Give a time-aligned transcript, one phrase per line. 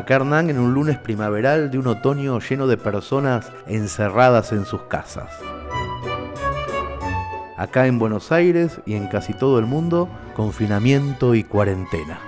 [0.00, 4.80] Acá Hernán en un lunes primaveral de un otoño lleno de personas encerradas en sus
[4.84, 5.30] casas.
[7.58, 12.18] Acá en Buenos Aires y en casi todo el mundo, confinamiento y cuarentena.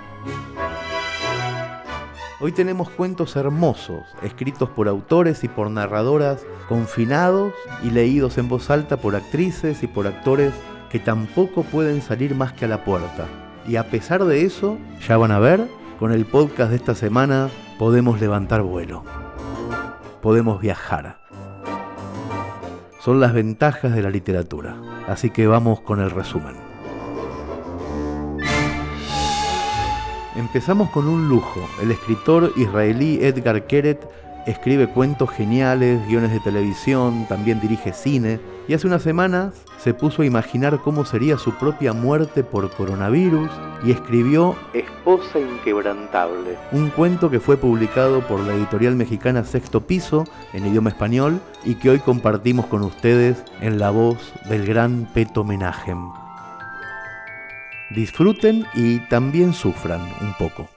[2.39, 8.69] Hoy tenemos cuentos hermosos, escritos por autores y por narradoras, confinados y leídos en voz
[8.69, 10.53] alta por actrices y por actores
[10.91, 13.25] que tampoco pueden salir más que a la puerta.
[13.67, 14.77] Y a pesar de eso,
[15.07, 15.67] ya van a ver,
[15.99, 17.49] con el podcast de esta semana
[17.83, 19.03] podemos levantar vuelo.
[20.21, 21.17] Podemos viajar.
[23.01, 24.77] Son las ventajas de la literatura.
[25.05, 26.55] Así que vamos con el resumen.
[30.37, 31.59] Empezamos con un lujo.
[31.81, 33.99] El escritor israelí Edgar Keret
[34.45, 40.21] escribe cuentos geniales, guiones de televisión, también dirige cine y hace unas semanas se puso
[40.21, 43.49] a imaginar cómo sería su propia muerte por coronavirus
[43.83, 50.25] y escribió Esposa Inquebrantable, un cuento que fue publicado por la editorial mexicana Sexto Piso
[50.53, 55.43] en idioma español y que hoy compartimos con ustedes en la voz del gran Peto
[55.43, 56.11] Menagem.
[57.93, 60.72] Disfruten y también sufran un poco.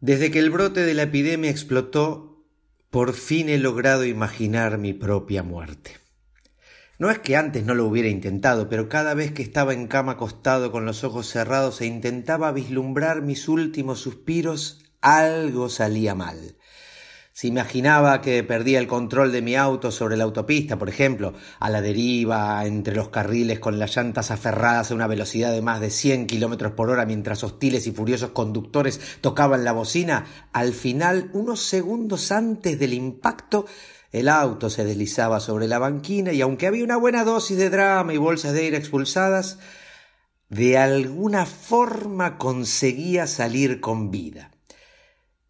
[0.00, 2.42] Desde que el brote de la epidemia explotó,
[2.88, 5.98] por fin he logrado imaginar mi propia muerte.
[6.98, 10.12] No es que antes no lo hubiera intentado, pero cada vez que estaba en cama
[10.12, 16.56] acostado con los ojos cerrados e intentaba vislumbrar mis últimos suspiros, algo salía mal.
[17.40, 21.70] Se imaginaba que perdía el control de mi auto sobre la autopista, por ejemplo, a
[21.70, 25.88] la deriva, entre los carriles con las llantas aferradas a una velocidad de más de
[25.88, 30.26] 100 kilómetros por hora mientras hostiles y furiosos conductores tocaban la bocina.
[30.52, 33.64] Al final, unos segundos antes del impacto,
[34.12, 38.12] el auto se deslizaba sobre la banquina y aunque había una buena dosis de drama
[38.12, 39.58] y bolsas de aire expulsadas,
[40.50, 44.50] de alguna forma conseguía salir con vida.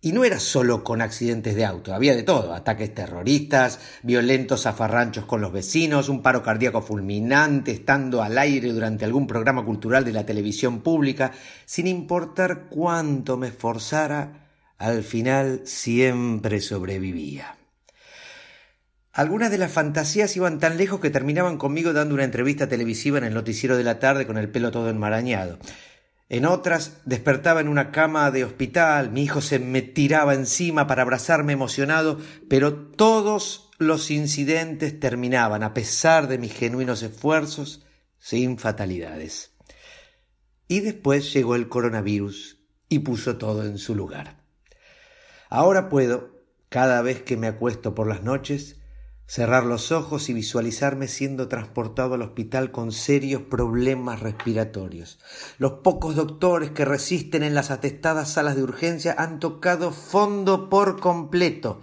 [0.03, 5.27] Y no era solo con accidentes de auto, había de todo, ataques terroristas, violentos zafarranchos
[5.27, 10.13] con los vecinos, un paro cardíaco fulminante, estando al aire durante algún programa cultural de
[10.13, 11.33] la televisión pública,
[11.67, 17.57] sin importar cuánto me esforzara, al final siempre sobrevivía.
[19.13, 23.25] Algunas de las fantasías iban tan lejos que terminaban conmigo dando una entrevista televisiva en
[23.25, 25.59] el noticiero de la tarde con el pelo todo enmarañado.
[26.31, 31.03] En otras despertaba en una cama de hospital, mi hijo se me tiraba encima para
[31.03, 37.85] abrazarme emocionado, pero todos los incidentes terminaban, a pesar de mis genuinos esfuerzos,
[38.21, 39.57] sin fatalidades.
[40.69, 42.59] Y después llegó el coronavirus
[42.89, 44.45] y puso todo en su lugar.
[45.49, 48.80] Ahora puedo, cada vez que me acuesto por las noches,
[49.31, 55.21] cerrar los ojos y visualizarme siendo transportado al hospital con serios problemas respiratorios.
[55.57, 60.99] Los pocos doctores que resisten en las atestadas salas de urgencia han tocado fondo por
[60.99, 61.81] completo.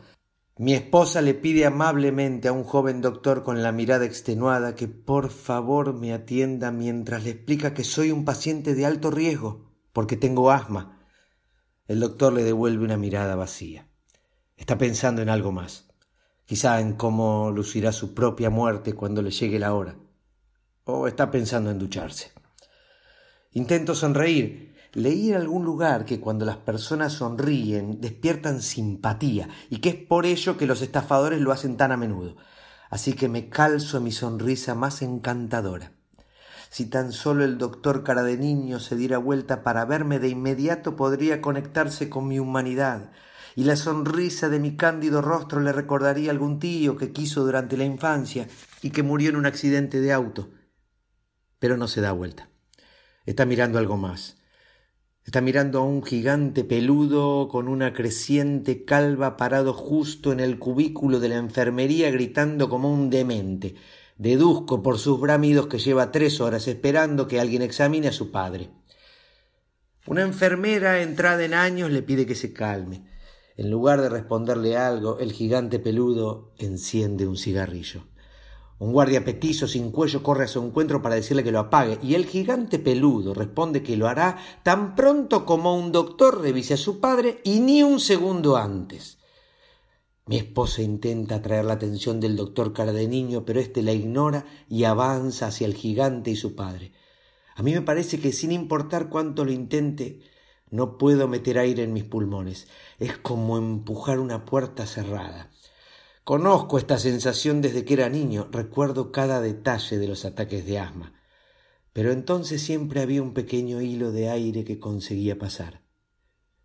[0.57, 5.29] Mi esposa le pide amablemente a un joven doctor con la mirada extenuada que por
[5.29, 10.51] favor me atienda mientras le explica que soy un paciente de alto riesgo, porque tengo
[10.51, 10.99] asma.
[11.87, 13.87] El doctor le devuelve una mirada vacía.
[14.57, 15.86] Está pensando en algo más
[16.47, 19.95] quizá en cómo lucirá su propia muerte cuando le llegue la hora,
[20.85, 22.31] o está pensando en ducharse.
[23.51, 24.75] Intento sonreír.
[24.93, 30.25] Leí en algún lugar que cuando las personas sonríen despiertan simpatía y que es por
[30.25, 32.37] ello que los estafadores lo hacen tan a menudo.
[32.89, 35.91] Así que me calzo mi sonrisa más encantadora.
[36.69, 40.95] Si tan solo el doctor cara de niño se diera vuelta para verme de inmediato
[40.95, 43.11] podría conectarse con mi humanidad,
[43.57, 47.85] y la sonrisa de mi cándido rostro le recordaría algún tío que quiso durante la
[47.85, 48.47] infancia
[48.83, 50.51] y que murió en un accidente de auto.
[51.57, 52.49] Pero no se da vuelta.
[53.25, 54.37] Está mirando algo más.
[55.25, 61.19] Está mirando a un gigante peludo con una creciente calva parado justo en el cubículo
[61.19, 63.73] de la enfermería gritando como un demente.
[64.19, 68.69] Deduzco por sus bramidos que lleva tres horas esperando que alguien examine a su padre.
[70.05, 73.16] Una enfermera entrada en años le pide que se calme.
[73.57, 78.03] En lugar de responderle algo, el gigante peludo enciende un cigarrillo.
[78.77, 82.13] Un guardia petizo sin cuello corre a su encuentro para decirle que lo apague, y
[82.13, 86.99] el gigante peludo responde que lo hará tan pronto como un doctor revise a su
[86.99, 89.17] padre y ni un segundo antes.
[90.27, 94.45] Mi esposa intenta atraer la atención del doctor cara de niño, pero éste la ignora
[94.69, 96.91] y avanza hacia el gigante y su padre.
[97.55, 100.19] A mí me parece que sin importar cuánto lo intente,
[100.69, 102.67] no puedo meter aire en mis pulmones.
[102.99, 105.51] Es como empujar una puerta cerrada.
[106.23, 108.49] Conozco esta sensación desde que era niño.
[108.51, 111.13] Recuerdo cada detalle de los ataques de asma.
[111.97, 115.81] Pero entonces siempre había un pequeño hilo de aire que conseguía pasar,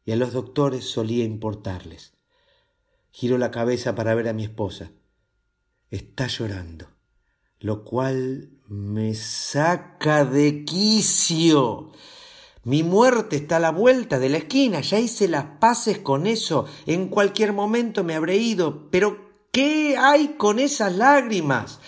[0.04, 2.12] y a los doctores solía importarles.
[3.12, 4.92] Giro la cabeza para ver a mi esposa.
[5.90, 6.88] Está llorando,
[7.60, 11.92] lo cual me saca de quicio.
[12.64, 16.66] Mi muerte está a la vuelta de la esquina, ya hice las paces con eso,
[16.86, 21.80] en cualquier momento me habré ido, pero ¿qué hay con esas lágrimas?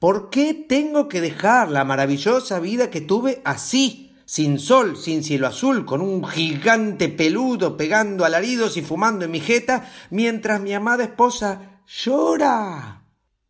[0.00, 5.46] ¿Por qué tengo que dejar la maravillosa vida que tuve así, sin sol, sin cielo
[5.46, 11.04] azul, con un gigante peludo pegando alaridos y fumando en mi jeta, mientras mi amada
[11.04, 13.04] esposa llora?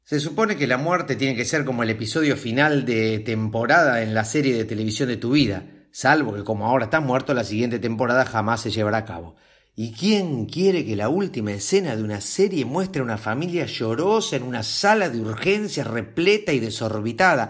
[0.05, 4.12] Se supone que la muerte tiene que ser como el episodio final de temporada en
[4.12, 5.64] la serie de televisión de tu vida,
[5.96, 9.34] salvo que como ahora estás muerto, la siguiente temporada jamás se llevará a cabo.
[9.75, 14.37] ¿Y quién quiere que la última escena de una serie muestre a una familia llorosa
[14.37, 17.48] en una sala de urgencias repleta y desorbitada?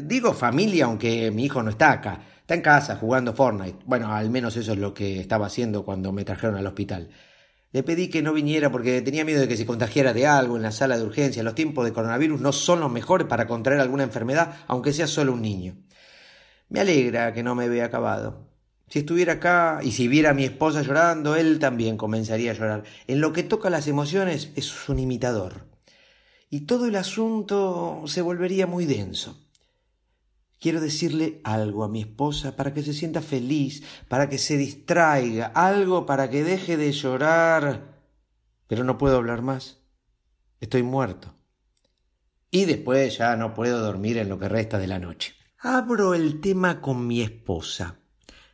[0.00, 2.20] Digo familia aunque mi hijo no está acá.
[2.42, 3.80] Está en casa jugando Fortnite.
[3.86, 7.10] Bueno, al menos eso es lo que estaba haciendo cuando me trajeron al hospital.
[7.72, 10.62] Le pedí que no viniera porque tenía miedo de que se contagiara de algo en
[10.62, 11.44] la sala de urgencias.
[11.44, 15.32] Los tiempos de coronavirus no son los mejores para contraer alguna enfermedad, aunque sea solo
[15.32, 15.74] un niño.
[16.68, 18.48] Me alegra que no me vea acabado.
[18.88, 22.84] Si estuviera acá y si viera a mi esposa llorando, él también comenzaría a llorar.
[23.06, 25.66] En lo que toca las emociones es un imitador.
[26.50, 29.40] Y todo el asunto se volvería muy denso.
[30.60, 35.46] Quiero decirle algo a mi esposa para que se sienta feliz, para que se distraiga,
[35.46, 38.00] algo para que deje de llorar.
[38.66, 39.78] Pero no puedo hablar más.
[40.60, 41.34] Estoy muerto.
[42.50, 45.34] Y después ya no puedo dormir en lo que resta de la noche.
[45.66, 47.98] Abro el tema con mi esposa.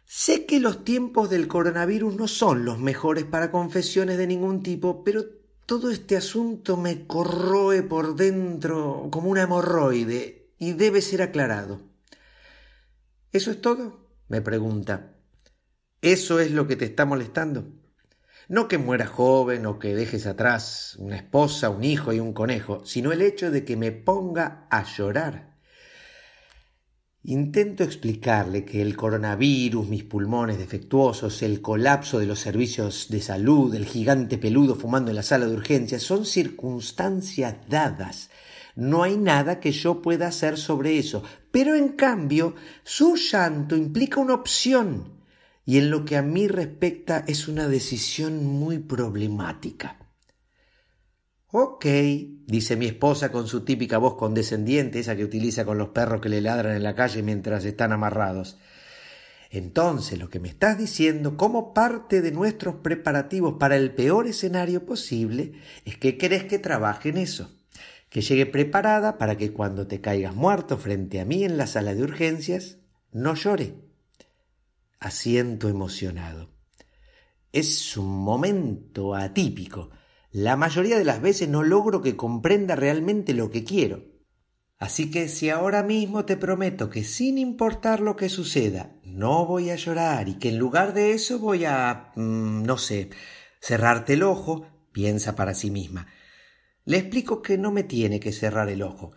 [0.05, 5.03] Sé que los tiempos del coronavirus no son los mejores para confesiones de ningún tipo,
[5.03, 5.25] pero
[5.67, 11.81] todo este asunto me corroe por dentro como una hemorroide y debe ser aclarado.
[13.33, 14.13] ¿Eso es todo?
[14.29, 15.17] me pregunta.
[16.03, 17.73] ¿Eso es lo que te está molestando?
[18.49, 22.85] No que mueras joven o que dejes atrás una esposa, un hijo y un conejo,
[22.85, 25.50] sino el hecho de que me ponga a llorar.
[27.25, 33.75] Intento explicarle que el coronavirus, mis pulmones defectuosos, el colapso de los servicios de salud,
[33.75, 38.31] el gigante peludo fumando en la sala de urgencias, son circunstancias dadas.
[38.75, 41.23] No hay nada que yo pueda hacer sobre eso.
[41.51, 45.21] Pero en cambio, su llanto implica una opción.
[45.67, 50.00] Y en lo que a mí respecta es una decisión muy problemática.
[51.53, 51.85] Ok,
[52.47, 56.29] dice mi esposa con su típica voz condescendiente, esa que utiliza con los perros que
[56.29, 58.57] le ladran en la calle mientras están amarrados.
[59.51, 64.87] Entonces, lo que me estás diciendo, como parte de nuestros preparativos para el peor escenario
[64.87, 65.55] posible,
[65.85, 67.51] es que querés que trabaje en eso,
[68.11, 71.97] que llegue preparada para que cuando te caigas muerto frente a mí en la sala
[71.97, 72.79] de urgencias,
[73.11, 73.75] no llore.
[75.01, 76.49] Asiento emocionado.
[77.53, 79.91] Es un momento atípico
[80.33, 84.05] la mayoría de las veces no logro que comprenda realmente lo que quiero.
[84.79, 89.71] Así que si ahora mismo te prometo que sin importar lo que suceda, no voy
[89.71, 92.13] a llorar y que en lugar de eso voy a...
[92.17, 93.11] Mm, no sé,
[93.61, 96.07] cerrarte el ojo, piensa para sí misma.
[96.85, 99.13] Le explico que no me tiene que cerrar el ojo,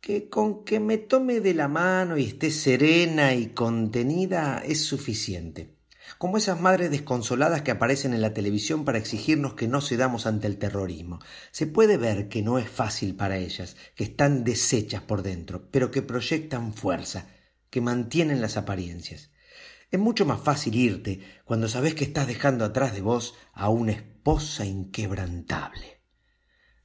[0.00, 5.81] que con que me tome de la mano y esté serena y contenida es suficiente
[6.18, 10.46] como esas madres desconsoladas que aparecen en la televisión para exigirnos que no cedamos ante
[10.46, 11.20] el terrorismo.
[11.50, 15.90] Se puede ver que no es fácil para ellas, que están deshechas por dentro, pero
[15.90, 17.26] que proyectan fuerza,
[17.70, 19.30] que mantienen las apariencias.
[19.90, 23.92] Es mucho más fácil irte cuando sabes que estás dejando atrás de vos a una
[23.92, 26.00] esposa inquebrantable.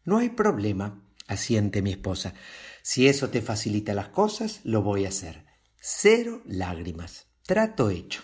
[0.04, 2.34] No hay problema, asiente mi esposa.
[2.82, 5.46] Si eso te facilita las cosas, lo voy a hacer.
[5.80, 7.28] Cero lágrimas.
[7.46, 8.24] Trato hecho.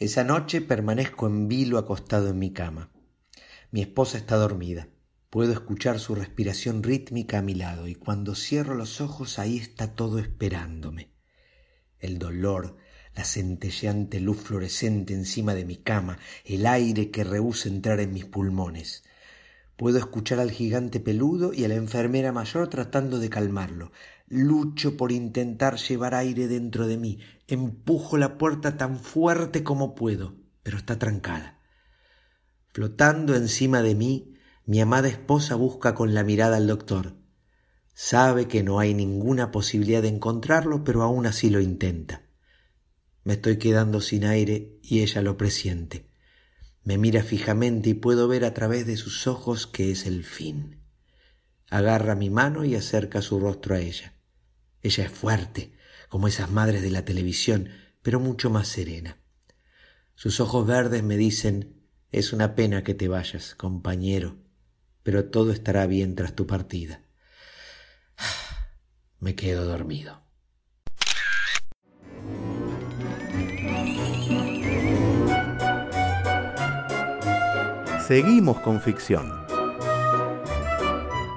[0.00, 2.92] Esa noche permanezco en vilo acostado en mi cama.
[3.72, 4.86] Mi esposa está dormida.
[5.28, 9.96] Puedo escuchar su respiración rítmica a mi lado y cuando cierro los ojos ahí está
[9.96, 11.10] todo esperándome.
[11.98, 12.76] El dolor,
[13.16, 18.24] la centelleante luz fluorescente encima de mi cama, el aire que rehúsa entrar en mis
[18.24, 19.02] pulmones.
[19.76, 23.90] Puedo escuchar al gigante peludo y a la enfermera mayor tratando de calmarlo.
[24.28, 27.18] Lucho por intentar llevar aire dentro de mí.
[27.50, 31.58] Empujo la puerta tan fuerte como puedo, pero está trancada.
[32.74, 34.34] Flotando encima de mí,
[34.66, 37.16] mi amada esposa busca con la mirada al doctor.
[37.94, 42.26] Sabe que no hay ninguna posibilidad de encontrarlo, pero aún así lo intenta.
[43.24, 46.10] Me estoy quedando sin aire y ella lo presiente.
[46.84, 50.82] Me mira fijamente y puedo ver a través de sus ojos que es el fin.
[51.70, 54.12] Agarra mi mano y acerca su rostro a ella.
[54.82, 55.77] Ella es fuerte,
[56.08, 57.70] como esas madres de la televisión,
[58.02, 59.18] pero mucho más serena.
[60.14, 61.74] Sus ojos verdes me dicen,
[62.10, 64.36] es una pena que te vayas, compañero,
[65.02, 67.02] pero todo estará bien tras tu partida.
[69.20, 70.22] Me quedo dormido.
[78.06, 79.37] Seguimos con ficción.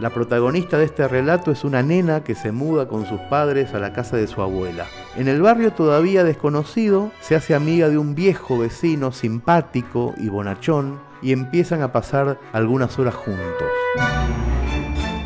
[0.02, 3.80] La protagonista de este relato es una nena que se muda con sus padres a
[3.80, 4.88] la casa de su abuela.
[5.16, 11.00] En el barrio todavía desconocido, se hace amiga de un viejo vecino simpático y bonachón
[11.22, 13.68] y empiezan a pasar algunas horas juntos.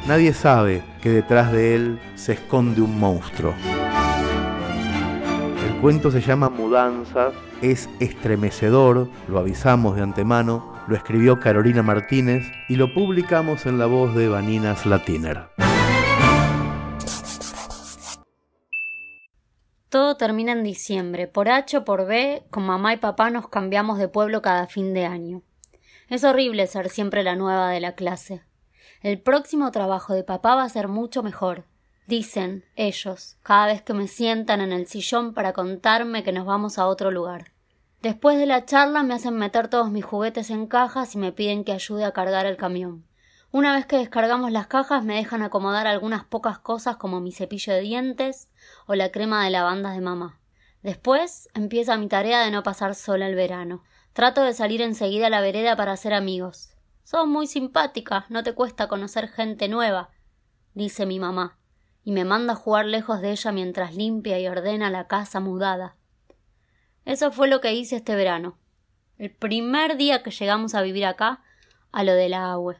[0.10, 3.54] Nadie sabe que detrás de él se esconde un monstruo.
[5.76, 12.50] El cuento se llama Mudanzas, es estremecedor, lo avisamos de antemano, lo escribió Carolina Martínez
[12.70, 15.50] y lo publicamos en la voz de Vanina Slatiner.
[19.90, 21.28] Todo termina en diciembre.
[21.28, 24.94] Por H o por B, con mamá y papá nos cambiamos de pueblo cada fin
[24.94, 25.44] de año.
[26.10, 28.42] Es horrible ser siempre la nueva de la clase.
[29.02, 31.66] El próximo trabajo de papá va a ser mucho mejor.
[32.08, 36.78] Dicen ellos, cada vez que me sientan en el sillón para contarme que nos vamos
[36.78, 37.52] a otro lugar.
[38.04, 41.64] Después de la charla me hacen meter todos mis juguetes en cajas y me piden
[41.64, 43.08] que ayude a cargar el camión.
[43.50, 47.74] Una vez que descargamos las cajas me dejan acomodar algunas pocas cosas como mi cepillo
[47.74, 48.50] de dientes
[48.86, 50.40] o la crema de lavanda de mamá.
[50.84, 53.82] Después empieza mi tarea de no pasar sola el verano.
[54.14, 56.76] Trato de salir enseguida a la vereda para hacer amigos.
[57.04, 60.12] Sos muy simpática, no te cuesta conocer gente nueva,
[60.76, 61.58] dice mi mamá,
[62.06, 65.96] y me manda a jugar lejos de ella mientras limpia y ordena la casa mudada.
[67.04, 68.60] Eso fue lo que hice este verano.
[69.18, 71.42] El primer día que llegamos a vivir acá,
[71.92, 72.78] a lo de la agua.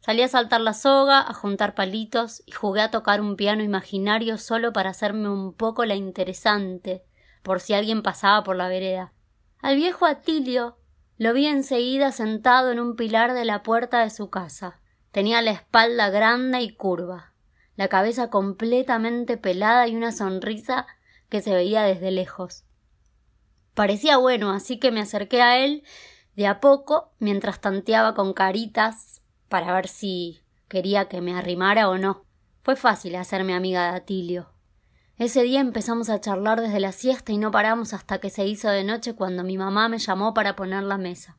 [0.00, 4.38] Salí a saltar la soga, a juntar palitos y jugué a tocar un piano imaginario
[4.38, 7.04] solo para hacerme un poco la interesante,
[7.42, 9.12] por si alguien pasaba por la vereda.
[9.60, 10.78] Al viejo Atilio
[11.18, 14.80] lo vi enseguida sentado en un pilar de la puerta de su casa.
[15.10, 17.33] Tenía la espalda grande y curva,
[17.76, 20.86] la cabeza completamente pelada y una sonrisa
[21.28, 22.64] que se veía desde lejos.
[23.74, 25.82] Parecía bueno, así que me acerqué a él
[26.36, 31.98] de a poco mientras tanteaba con caritas para ver si quería que me arrimara o
[31.98, 32.24] no.
[32.62, 34.50] Fue fácil hacerme amiga de Atilio.
[35.16, 38.68] Ese día empezamos a charlar desde la siesta y no paramos hasta que se hizo
[38.68, 41.36] de noche cuando mi mamá me llamó para poner la mesa.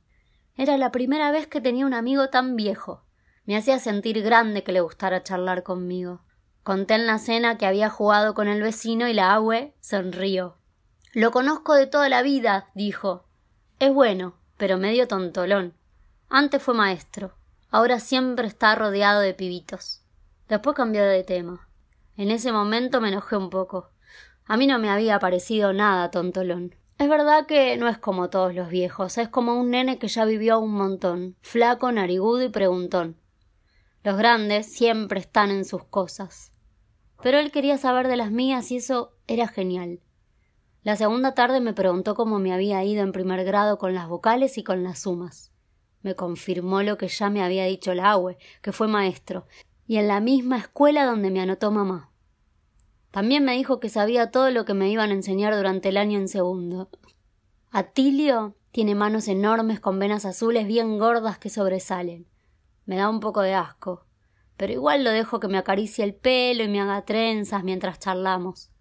[0.56, 3.04] Era la primera vez que tenía un amigo tan viejo.
[3.46, 6.22] Me hacía sentir grande que le gustara charlar conmigo.
[6.65, 10.57] Conté en la cena que había jugado con el vecino y la abue sonrió.
[11.13, 13.27] Lo conozco de toda la vida, dijo.
[13.77, 15.75] Es bueno, pero medio tontolón.
[16.27, 17.36] Antes fue maestro.
[17.69, 20.01] Ahora siempre está rodeado de pibitos.
[20.50, 21.69] Después cambió de tema.
[22.17, 23.91] En ese momento me enojé un poco.
[24.48, 26.74] A mí no me había parecido nada tontolón.
[26.98, 30.25] Es verdad que no es como todos los viejos, es como un nene que ya
[30.25, 33.17] vivió un montón, flaco, narigudo y preguntón.
[34.03, 36.54] Los grandes siempre están en sus cosas.
[37.25, 40.00] Pero él quería saber de las mías y eso era genial.
[40.84, 44.60] La segunda tarde me preguntó cómo me había ido en primer grado con las vocales
[44.60, 45.51] y con las sumas.
[46.03, 49.48] Me confirmó lo que ya me había dicho el Aue, que fue maestro,
[49.88, 52.12] y en la misma escuela donde me anotó mamá.
[53.10, 56.20] También me dijo que sabía todo lo que me iban a enseñar durante el año
[56.20, 56.91] en segundo.
[57.72, 62.27] Atilio tiene manos enormes con venas azules bien gordas que sobresalen.
[62.86, 64.05] Me da un poco de asco,
[64.57, 68.71] pero igual lo dejo que me acaricie el pelo y me haga trenzas mientras charlamos.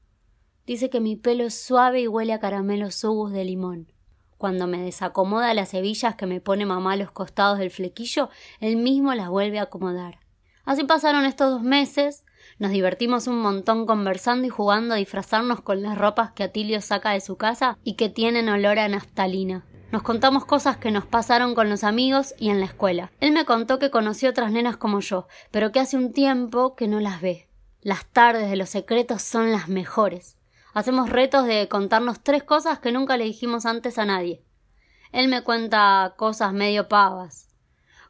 [0.66, 3.92] Dice que mi pelo es suave y huele a caramelos subus de limón.
[4.38, 8.76] Cuando me desacomoda las hebillas que me pone mamá a los costados del flequillo, él
[8.76, 10.20] mismo las vuelve a acomodar.
[10.64, 12.24] Así pasaron estos dos meses,
[12.58, 17.10] nos divertimos un montón conversando y jugando a disfrazarnos con las ropas que Atilio saca
[17.10, 19.66] de su casa y que tienen olor a naftalina.
[19.94, 23.12] Nos contamos cosas que nos pasaron con los amigos y en la escuela.
[23.20, 26.88] Él me contó que conoció otras nenas como yo, pero que hace un tiempo que
[26.88, 27.48] no las ve.
[27.80, 30.36] Las tardes de los secretos son las mejores.
[30.72, 34.42] Hacemos retos de contarnos tres cosas que nunca le dijimos antes a nadie.
[35.12, 37.54] Él me cuenta cosas medio pavas,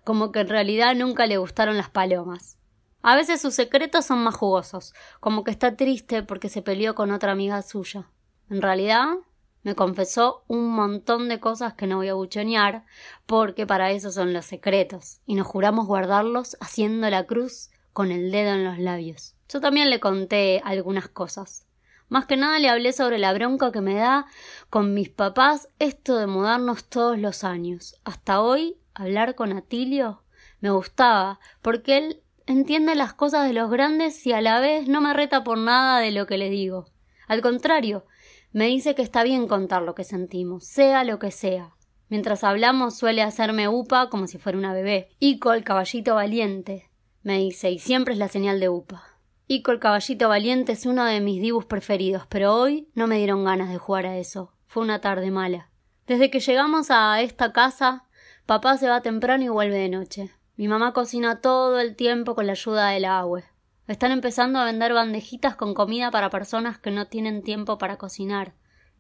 [0.05, 2.57] como que en realidad nunca le gustaron las palomas.
[3.03, 7.11] A veces sus secretos son más jugosos, como que está triste porque se peleó con
[7.11, 8.09] otra amiga suya.
[8.49, 9.17] En realidad,
[9.65, 12.85] me confesó un montón de cosas que no voy a buchonear,
[13.27, 18.31] porque para eso son los secretos, y nos juramos guardarlos haciendo la cruz con el
[18.31, 19.35] dedo en los labios.
[19.49, 21.67] Yo también le conté algunas cosas.
[22.09, 24.27] Más que nada le hablé sobre la bronca que me da
[24.69, 27.97] con mis papás esto de mudarnos todos los años.
[28.05, 30.23] Hasta hoy, hablar con Atilio
[30.61, 35.01] me gustaba, porque él entiende las cosas de los grandes y a la vez no
[35.01, 36.87] me reta por nada de lo que le digo.
[37.27, 38.07] Al contrario,
[38.55, 41.75] me dice que está bien contar lo que sentimos, sea lo que sea.
[42.09, 45.09] Mientras hablamos suele hacerme upa como si fuera una bebé.
[45.19, 46.89] Ico el caballito valiente,
[47.25, 49.03] me dice, y siempre es la señal de upa.
[49.49, 53.45] Ico el caballito valiente es uno de mis dibus preferidos, pero hoy no me dieron
[53.45, 54.53] ganas de jugar a eso.
[54.69, 55.71] Fue una tarde mala.
[56.07, 58.05] Desde que llegamos a esta casa,
[58.47, 60.31] papá se va temprano y vuelve de noche.
[60.55, 63.43] Mi mamá cocina todo el tiempo con la ayuda del agua.
[63.87, 68.55] Están empezando a vender bandejitas con comida para personas que no tienen tiempo para cocinar.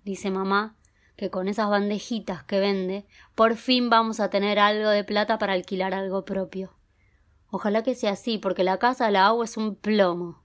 [0.05, 0.77] Dice mamá
[1.17, 5.55] que con esas bandejitas que vende, por fin vamos a tener algo de plata para
[5.55, 6.75] alquilar algo propio.
[7.49, 10.43] Ojalá que sea así, porque la casa de la agua es un plomo.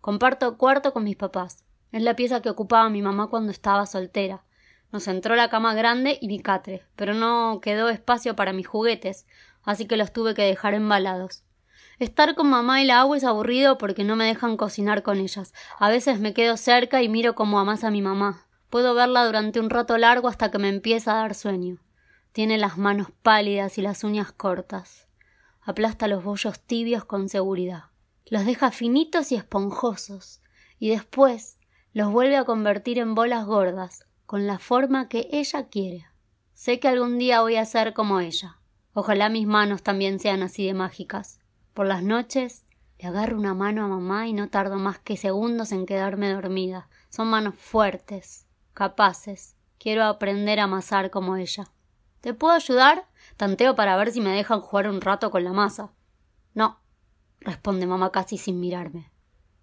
[0.00, 1.64] Comparto cuarto con mis papás.
[1.92, 4.42] Es la pieza que ocupaba mi mamá cuando estaba soltera.
[4.90, 9.26] Nos entró la cama grande y mi catre, pero no quedó espacio para mis juguetes,
[9.62, 11.44] así que los tuve que dejar embalados.
[11.98, 15.52] Estar con mamá y la agua es aburrido porque no me dejan cocinar con ellas.
[15.80, 18.46] A veces me quedo cerca y miro cómo amasa mi mamá.
[18.70, 21.78] Puedo verla durante un rato largo hasta que me empieza a dar sueño.
[22.30, 25.08] Tiene las manos pálidas y las uñas cortas.
[25.60, 27.86] Aplasta los bollos tibios con seguridad.
[28.26, 30.40] Los deja finitos y esponjosos.
[30.78, 31.58] Y después
[31.92, 36.06] los vuelve a convertir en bolas gordas, con la forma que ella quiere.
[36.54, 38.58] Sé que algún día voy a ser como ella.
[38.92, 41.40] Ojalá mis manos también sean así de mágicas.
[41.78, 42.64] Por las noches
[42.98, 46.88] le agarro una mano a mamá y no tardo más que segundos en quedarme dormida.
[47.08, 49.54] Son manos fuertes, capaces.
[49.78, 51.70] Quiero aprender a amasar como ella.
[52.20, 53.06] ¿Te puedo ayudar?
[53.36, 55.92] Tanteo para ver si me dejan jugar un rato con la masa.
[56.52, 56.80] No,
[57.38, 59.12] responde mamá casi sin mirarme.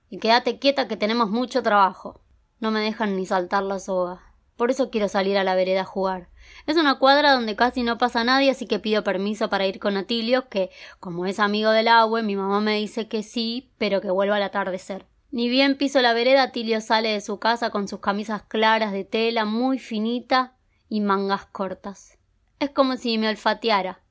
[0.07, 2.21] Y quédate quieta que tenemos mucho trabajo.
[2.61, 4.21] No me dejan ni saltar la soga.
[4.55, 6.29] Por eso quiero salir a la vereda a jugar.
[6.65, 9.97] Es una cuadra donde casi no pasa nadie, así que pido permiso para ir con
[9.97, 14.09] Atilio, que, como es amigo del agua, mi mamá me dice que sí, pero que
[14.09, 15.05] vuelva al atardecer.
[15.31, 19.03] Ni bien piso la vereda, Atilio sale de su casa con sus camisas claras de
[19.03, 20.55] tela muy finita
[20.89, 22.17] y mangas cortas.
[22.59, 24.01] Es como si me olfateara.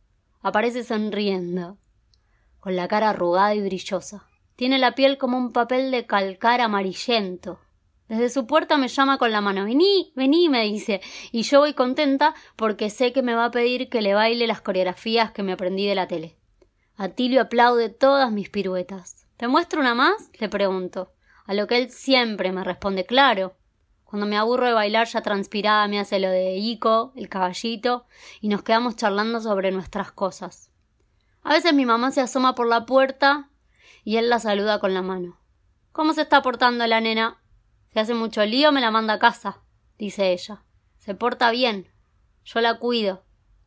[0.43, 1.79] Aparece sonriendo,
[2.61, 4.29] con la cara arrugada y brillosa.
[4.57, 7.59] Tiene la piel como un papel de calcar amarillento.
[8.15, 9.65] Desde su puerta me llama con la mano.
[9.65, 11.01] Vení, vení, me dice.
[11.33, 14.61] Y yo voy contenta porque sé que me va a pedir que le baile las
[14.61, 16.37] coreografías que me aprendí de la tele.
[16.97, 19.27] Atilio aplaude todas mis piruetas.
[19.37, 20.31] ¿Te muestro una más?
[20.39, 21.13] le pregunto.
[21.45, 23.57] A lo que él siempre me responde claro.
[24.05, 28.07] Cuando me aburro de bailar ya transpirada me hace lo de Ico, el caballito,
[28.41, 30.71] y nos quedamos charlando sobre nuestras cosas.
[31.43, 33.51] A veces mi mamá se asoma por la puerta
[34.05, 35.37] y él la saluda con la mano.
[35.91, 37.41] ¿Cómo se está portando la nena?
[37.95, 39.61] Si hace mucho lío me la manda a casa,
[39.99, 40.65] dice ella.
[40.99, 41.87] Se porta bien.
[42.45, 43.23] Yo la cuido,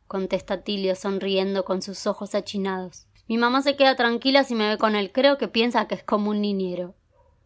[0.06, 3.06] contesta Tilio sonriendo con sus ojos achinados.
[3.26, 5.12] Mi mamá se queda tranquila si me ve con él.
[5.12, 6.94] Creo que piensa que es como un niñero.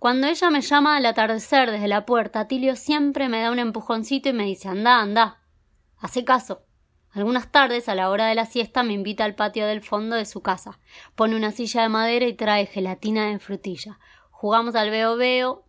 [0.00, 4.30] Cuando ella me llama al atardecer desde la puerta, Tilio siempre me da un empujoncito
[4.30, 5.40] y me dice anda, anda.
[5.98, 6.64] Hace caso.
[7.12, 10.26] Algunas tardes, a la hora de la siesta, me invita al patio del fondo de
[10.26, 10.80] su casa.
[11.14, 14.00] Pone una silla de madera y trae gelatina de frutilla.
[14.32, 15.64] Jugamos al veo veo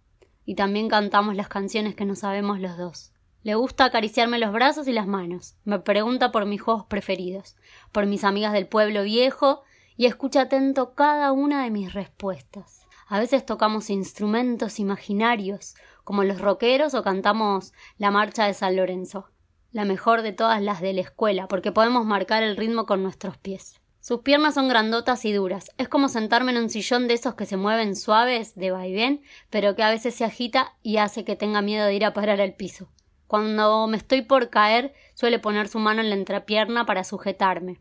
[0.46, 3.12] y también cantamos las canciones que no sabemos los dos.
[3.44, 5.56] Le gusta acariciarme los brazos y las manos.
[5.66, 7.58] Me pregunta por mis juegos preferidos,
[7.92, 9.64] por mis amigas del pueblo viejo
[9.98, 12.88] y escucha atento cada una de mis respuestas.
[13.08, 19.30] A veces tocamos instrumentos imaginarios, como los rockeros, o cantamos la marcha de San Lorenzo,
[19.72, 23.38] la mejor de todas las de la escuela, porque podemos marcar el ritmo con nuestros
[23.38, 23.83] pies.
[24.04, 25.72] Sus piernas son grandotas y duras.
[25.78, 29.78] Es como sentarme en un sillón de esos que se mueven suaves, de vaivén, pero
[29.78, 32.54] que a veces se agita y hace que tenga miedo de ir a parar al
[32.54, 32.90] piso.
[33.28, 37.80] Cuando me estoy por caer, suele poner su mano en la entrepierna para sujetarme.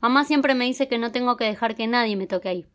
[0.00, 2.66] Mamá siempre me dice que no tengo que dejar que nadie me toque ahí.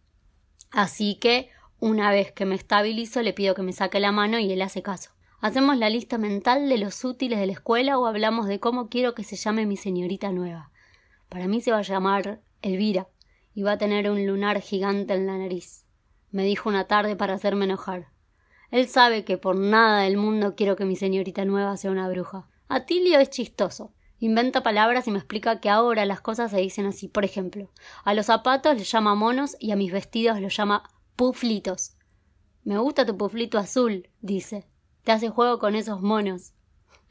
[0.69, 4.53] Así que, una vez que me estabilizo, le pido que me saque la mano y
[4.53, 5.09] él hace caso.
[5.41, 9.15] Hacemos la lista mental de los útiles de la escuela o hablamos de cómo quiero
[9.15, 10.69] que se llame mi señorita nueva.
[11.29, 13.07] Para mí se va a llamar Elvira,
[13.53, 15.85] y va a tener un lunar gigante en la nariz.
[16.31, 18.07] Me dijo una tarde para hacerme enojar.
[18.71, 22.49] Él sabe que por nada del mundo quiero que mi señorita nueva sea una bruja.
[22.67, 23.93] Atilio es chistoso.
[24.17, 27.07] Inventa palabras y me explica que ahora las cosas se dicen así.
[27.07, 27.69] Por ejemplo,
[28.03, 31.95] a los zapatos les llama monos y a mis vestidos los llama puflitos.
[32.63, 34.65] Me gusta tu puflito azul, dice.
[35.03, 36.53] Te hace juego con esos monos.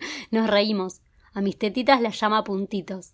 [0.32, 1.00] Nos reímos.
[1.32, 3.13] A mis tetitas las llama puntitos.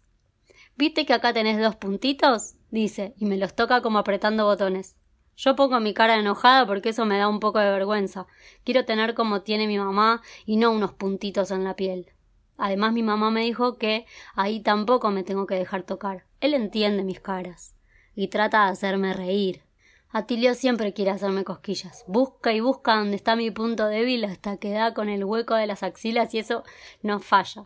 [0.77, 2.55] ¿Viste que acá tenés dos puntitos?
[2.71, 4.97] dice, y me los toca como apretando botones.
[5.37, 8.27] Yo pongo mi cara enojada porque eso me da un poco de vergüenza.
[8.65, 12.13] Quiero tener como tiene mi mamá y no unos puntitos en la piel.
[12.59, 14.05] Además mi mamá me dijo que
[14.35, 16.27] ahí tampoco me tengo que dejar tocar.
[16.41, 17.75] Él entiende mis caras
[18.15, 19.63] y trata de hacerme reír.
[20.11, 22.05] Atilio siempre quiere hacerme cosquillas.
[22.07, 25.67] Busca y busca donde está mi punto débil hasta que da con el hueco de
[25.67, 26.65] las axilas y eso
[27.03, 27.65] no falla.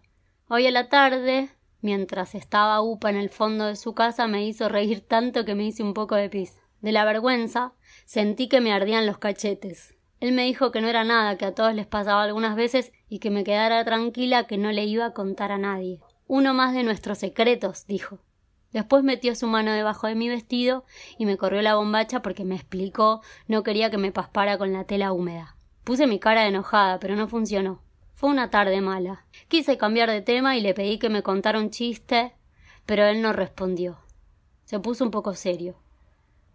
[0.48, 1.48] Hoy a la tarde,
[1.84, 5.66] mientras estaba upa en el fondo de su casa, me hizo reír tanto que me
[5.66, 6.56] hice un poco de pis.
[6.80, 7.74] De la vergüenza,
[8.06, 9.94] sentí que me ardían los cachetes.
[10.18, 13.18] Él me dijo que no era nada, que a todos les pasaba algunas veces y
[13.18, 16.00] que me quedara tranquila que no le iba a contar a nadie.
[16.26, 18.18] Uno más de nuestros secretos, dijo.
[18.72, 20.86] Después metió su mano debajo de mi vestido
[21.18, 24.84] y me corrió la bombacha porque me explicó no quería que me paspara con la
[24.84, 25.56] tela húmeda.
[25.84, 27.83] Puse mi cara enojada, pero no funcionó.
[28.24, 29.26] Fue una tarde mala.
[29.48, 32.32] Quise cambiar de tema y le pedí que me contara un chiste,
[32.86, 33.98] pero él no respondió.
[34.64, 35.76] Se puso un poco serio.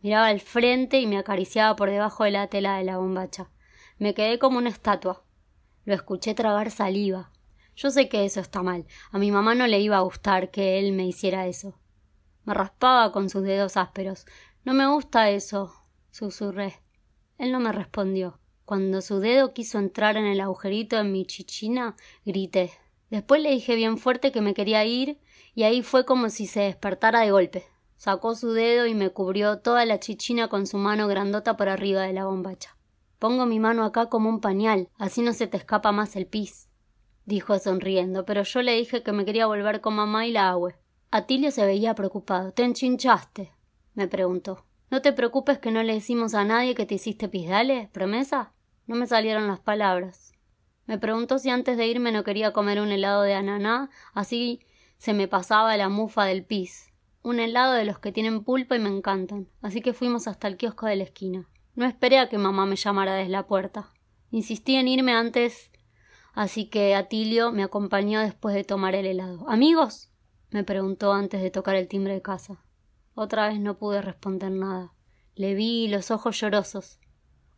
[0.01, 3.51] Miraba al frente y me acariciaba por debajo de la tela de la bombacha.
[3.99, 5.23] Me quedé como una estatua.
[5.85, 7.31] Lo escuché tragar saliva.
[7.75, 8.87] Yo sé que eso está mal.
[9.11, 11.79] A mi mamá no le iba a gustar que él me hiciera eso.
[12.45, 14.25] Me raspaba con sus dedos ásperos.
[14.65, 15.71] No me gusta eso,
[16.09, 16.81] susurré.
[17.37, 18.39] Él no me respondió.
[18.69, 22.69] Cuando su dedo quiso entrar en el agujerito de mi chichina, grité.
[23.09, 25.17] Después le dije bien fuerte que me quería ir,
[25.55, 27.65] y ahí fue como si se despertara de golpe.
[27.97, 32.03] Sacó su dedo y me cubrió toda la chichina con su mano grandota por arriba
[32.03, 32.77] de la bombacha.
[33.17, 36.69] Pongo mi mano acá como un pañal, así no se te escapa más el pis,
[37.25, 40.75] dijo sonriendo, pero yo le dije que me quería volver con mamá y la agüe.
[41.09, 42.51] Atilio se veía preocupado.
[42.51, 43.51] ¿Te enchinchaste?
[43.95, 44.63] me preguntó.
[44.91, 48.53] No te preocupes que no le decimos a nadie que te hiciste pisdale, ¿promesa?
[48.89, 50.33] No me salieron las palabras.
[50.87, 54.61] Me preguntó si antes de irme no quería comer un helado de ananá, así
[54.97, 56.91] se me pasaba la mufa del pis.
[57.21, 59.47] Un helado de los que tienen pulpa y me encantan.
[59.61, 61.47] Así que fuimos hasta el kiosco de la esquina.
[61.75, 63.93] No esperé a que mamá me llamara desde la puerta.
[64.31, 65.69] Insistí en irme antes,
[66.33, 69.47] así que Atilio me acompañó después de tomar el helado.
[69.47, 70.09] ¿Amigos?
[70.49, 72.65] me preguntó antes de tocar el timbre de casa.
[73.13, 74.95] Otra vez no pude responder nada.
[75.35, 76.99] Le vi los ojos llorosos,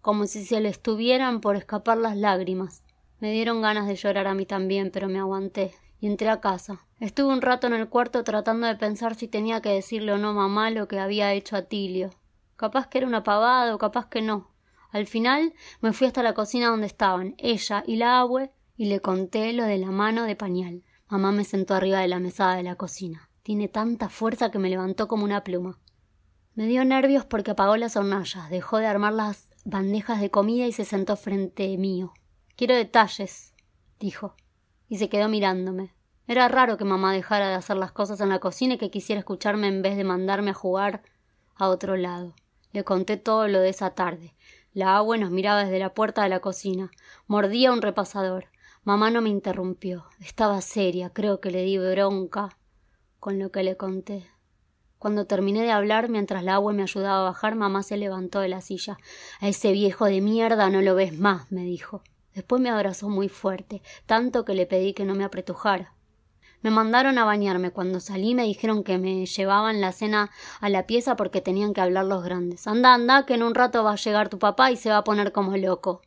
[0.01, 2.83] como si se le estuvieran por escapar las lágrimas.
[3.19, 6.85] Me dieron ganas de llorar a mí también, pero me aguanté y entré a casa.
[6.99, 10.33] Estuve un rato en el cuarto tratando de pensar si tenía que decirle o no
[10.33, 12.09] mamá lo que había hecho a Tilio.
[12.55, 14.51] Capaz que era una pavada o capaz que no.
[14.89, 18.99] Al final me fui hasta la cocina donde estaban ella y la abue y le
[18.99, 20.83] conté lo de la mano de pañal.
[21.07, 23.29] Mamá me sentó arriba de la mesada de la cocina.
[23.43, 25.77] Tiene tanta fuerza que me levantó como una pluma.
[26.55, 30.71] Me dio nervios porque apagó las hornallas, dejó de armar las bandejas de comida y
[30.71, 32.13] se sentó frente mío.
[32.55, 33.53] Quiero detalles,
[33.99, 34.35] dijo,
[34.87, 35.93] y se quedó mirándome.
[36.27, 39.19] Era raro que mamá dejara de hacer las cosas en la cocina y que quisiera
[39.19, 41.03] escucharme en vez de mandarme a jugar
[41.55, 42.35] a otro lado.
[42.71, 44.33] Le conté todo lo de esa tarde.
[44.73, 46.89] La agua nos miraba desde la puerta de la cocina.
[47.27, 48.45] Mordía un repasador.
[48.83, 50.05] Mamá no me interrumpió.
[50.21, 52.57] Estaba seria, creo que le di bronca
[53.19, 54.30] con lo que le conté.
[55.01, 58.49] Cuando terminé de hablar, mientras la agua me ayudaba a bajar, mamá se levantó de
[58.49, 58.99] la silla.
[59.39, 62.03] A ese viejo de mierda no lo ves más, me dijo.
[62.35, 65.95] Después me abrazó muy fuerte, tanto que le pedí que no me apretujara.
[66.61, 67.71] Me mandaron a bañarme.
[67.71, 71.81] Cuando salí me dijeron que me llevaban la cena a la pieza porque tenían que
[71.81, 72.67] hablar los grandes.
[72.67, 75.03] Anda, anda, que en un rato va a llegar tu papá y se va a
[75.03, 76.03] poner como loco,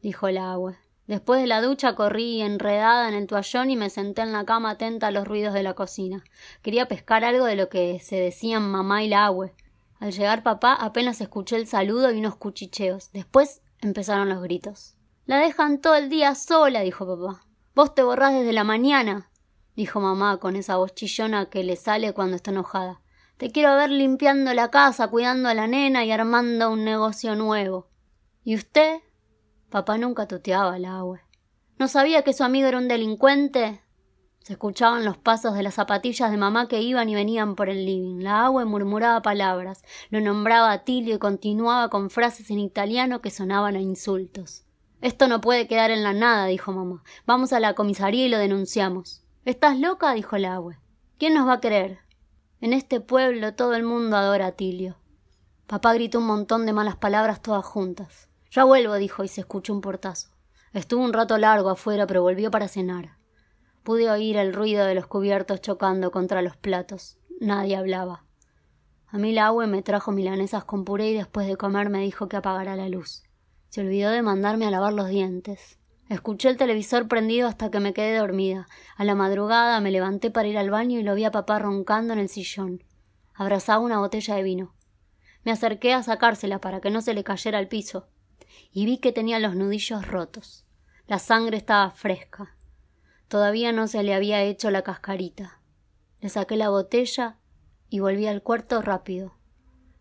[0.00, 0.78] dijo la agua.
[1.10, 4.70] Después de la ducha corrí enredada en el toallón y me senté en la cama
[4.70, 6.22] atenta a los ruidos de la cocina.
[6.62, 9.50] Quería pescar algo de lo que se decían mamá y la agua.
[9.98, 13.10] Al llegar papá apenas escuché el saludo y unos cuchicheos.
[13.10, 14.94] Después empezaron los gritos.
[15.26, 17.44] La dejan todo el día sola, dijo papá.
[17.74, 19.32] Vos te borrás desde la mañana,
[19.74, 23.00] dijo mamá con esa voz chillona que le sale cuando está enojada.
[23.36, 27.88] Te quiero ver limpiando la casa, cuidando a la nena y armando un negocio nuevo.
[28.44, 29.00] ¿Y usted?
[29.70, 31.20] Papá nunca tuteaba al agua.
[31.78, 33.80] ¿No sabía que su amigo era un delincuente?
[34.40, 37.86] Se escuchaban los pasos de las zapatillas de mamá que iban y venían por el
[37.86, 38.20] living.
[38.20, 43.30] La agua murmuraba palabras, lo nombraba a Tilio y continuaba con frases en italiano que
[43.30, 44.64] sonaban a insultos.
[45.02, 47.04] Esto no puede quedar en la nada, dijo mamá.
[47.24, 49.22] Vamos a la comisaría y lo denunciamos.
[49.44, 50.14] ¿Estás loca?
[50.14, 50.80] dijo el agua.
[51.16, 52.00] ¿Quién nos va a creer?
[52.60, 54.96] En este pueblo todo el mundo adora a Tilio.
[55.68, 58.29] Papá gritó un montón de malas palabras todas juntas.
[58.50, 60.30] Ya vuelvo, dijo, y se escuchó un portazo.
[60.72, 63.16] Estuvo un rato largo afuera, pero volvió para cenar.
[63.84, 67.16] Pude oír el ruido de los cubiertos chocando contra los platos.
[67.40, 68.24] Nadie hablaba.
[69.06, 72.36] A mí la me trajo milanesas con puré y después de comer me dijo que
[72.36, 73.22] apagara la luz.
[73.68, 75.78] Se olvidó de mandarme a lavar los dientes.
[76.08, 78.66] Escuché el televisor prendido hasta que me quedé dormida.
[78.96, 82.12] A la madrugada me levanté para ir al baño y lo vi a papá roncando
[82.12, 82.82] en el sillón.
[83.32, 84.74] Abrazaba una botella de vino.
[85.44, 88.08] Me acerqué a sacársela para que no se le cayera al piso
[88.72, 90.64] y vi que tenía los nudillos rotos.
[91.06, 92.56] La sangre estaba fresca.
[93.28, 95.60] Todavía no se le había hecho la cascarita.
[96.20, 97.38] Le saqué la botella
[97.88, 99.34] y volví al cuarto rápido.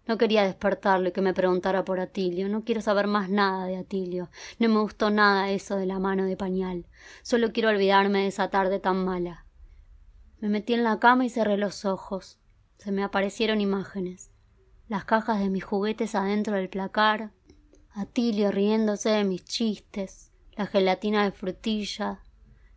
[0.09, 2.49] No quería despertarlo y que me preguntara por Atilio.
[2.49, 4.29] No quiero saber más nada de Atilio.
[4.57, 6.87] No me gustó nada eso de la mano de pañal.
[7.21, 9.45] Solo quiero olvidarme de esa tarde tan mala.
[10.39, 12.39] Me metí en la cama y cerré los ojos.
[12.77, 14.31] Se me aparecieron imágenes.
[14.87, 17.31] Las cajas de mis juguetes adentro del placar.
[17.93, 20.31] Atilio riéndose de mis chistes.
[20.55, 22.21] La gelatina de frutilla.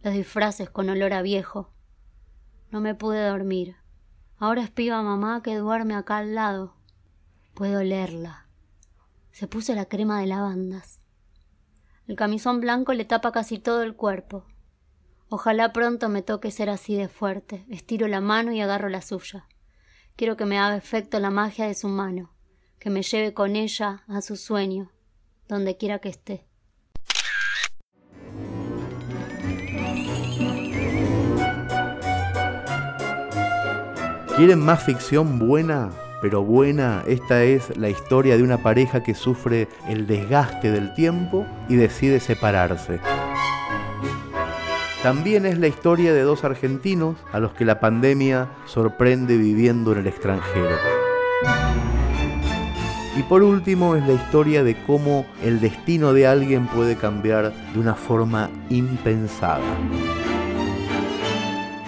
[0.03, 1.71] Los disfraces con olor a viejo.
[2.71, 3.77] No me pude dormir.
[4.39, 6.75] Ahora espío a mamá que duerme acá al lado.
[7.55, 8.47] Puedo olerla.
[9.31, 11.01] Se puso la crema de lavandas.
[12.07, 14.45] El camisón blanco le tapa casi todo el cuerpo.
[15.29, 17.65] Ojalá pronto me toque ser así de fuerte.
[17.71, 19.47] Estiro la mano y agarro la suya.
[20.17, 22.35] Quiero que me haga efecto la magia de su mano,
[22.79, 24.91] que me lleve con ella a su sueño,
[25.49, 26.45] donde quiera que esté.
[34.37, 35.91] ¿Quieren más ficción buena?
[36.23, 41.45] pero buena, esta es la historia de una pareja que sufre el desgaste del tiempo
[41.69, 43.01] y decide separarse.
[45.03, 49.99] También es la historia de dos argentinos a los que la pandemia sorprende viviendo en
[49.99, 50.77] el extranjero.
[53.15, 57.79] Y por último es la historia de cómo el destino de alguien puede cambiar de
[57.79, 59.61] una forma impensada.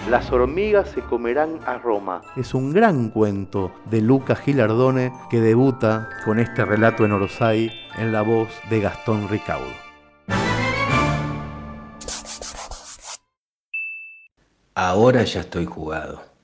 [0.09, 2.21] Las hormigas se comerán a Roma.
[2.35, 8.11] Es un gran cuento de Luca Gilardone que debuta con este relato en Orsay en
[8.11, 9.73] la voz de Gastón Ricaudo.
[14.75, 16.34] Ahora ya estoy jugado.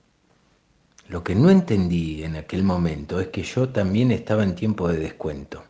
[1.12, 4.98] Lo que no entendí en aquel momento es que yo también estaba en tiempo de
[4.98, 5.64] descuento,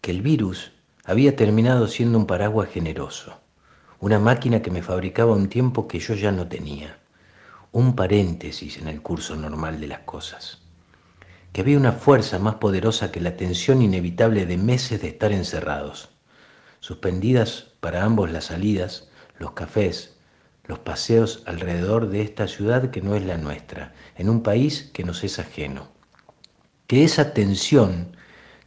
[0.00, 0.70] que el virus
[1.04, 3.40] había terminado siendo un paraguas generoso
[4.04, 6.98] una máquina que me fabricaba un tiempo que yo ya no tenía,
[7.72, 10.60] un paréntesis en el curso normal de las cosas,
[11.52, 16.10] que había una fuerza más poderosa que la tensión inevitable de meses de estar encerrados,
[16.80, 20.13] suspendidas para ambos las salidas, los cafés,
[20.66, 25.04] los paseos alrededor de esta ciudad que no es la nuestra, en un país que
[25.04, 25.88] nos es ajeno.
[26.86, 28.16] Que esa tensión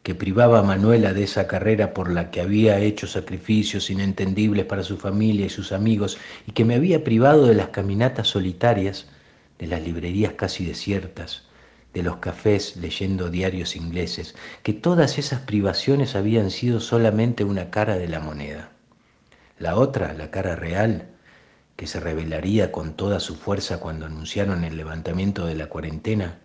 [0.03, 4.83] que privaba a Manuela de esa carrera por la que había hecho sacrificios inentendibles para
[4.83, 9.07] su familia y sus amigos y que me había privado de las caminatas solitarias,
[9.59, 11.43] de las librerías casi desiertas,
[11.93, 17.97] de los cafés leyendo diarios ingleses, que todas esas privaciones habían sido solamente una cara
[17.97, 18.69] de la moneda.
[19.59, 21.09] La otra, la cara real,
[21.77, 26.39] que se revelaría con toda su fuerza cuando anunciaron el levantamiento de la cuarentena,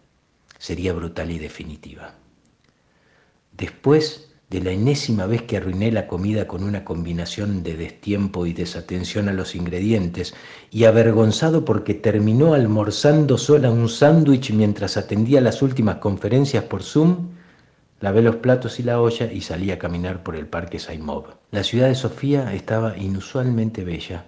[0.58, 2.14] sería brutal y definitiva.
[3.50, 8.52] Después de la enésima vez que arruiné la comida con una combinación de destiempo y
[8.52, 10.34] desatención a los ingredientes,
[10.70, 17.30] y avergonzado porque terminó almorzando sola un sándwich mientras atendía las últimas conferencias por Zoom,
[18.00, 21.28] lavé los platos y la olla y salí a caminar por el parque Saimov.
[21.50, 24.26] La ciudad de Sofía estaba inusualmente bella,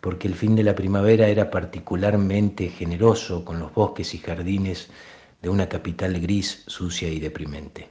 [0.00, 4.90] porque el fin de la primavera era particularmente generoso con los bosques y jardines
[5.42, 7.88] de una capital gris, sucia y deprimente.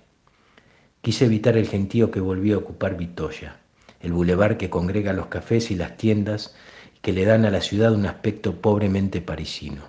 [1.02, 3.60] Quise evitar el gentío que volvió a ocupar Vitoya,
[4.02, 6.56] el bulevar que congrega los cafés y las tiendas
[7.02, 9.84] que le dan a la ciudad un aspecto pobremente parisino.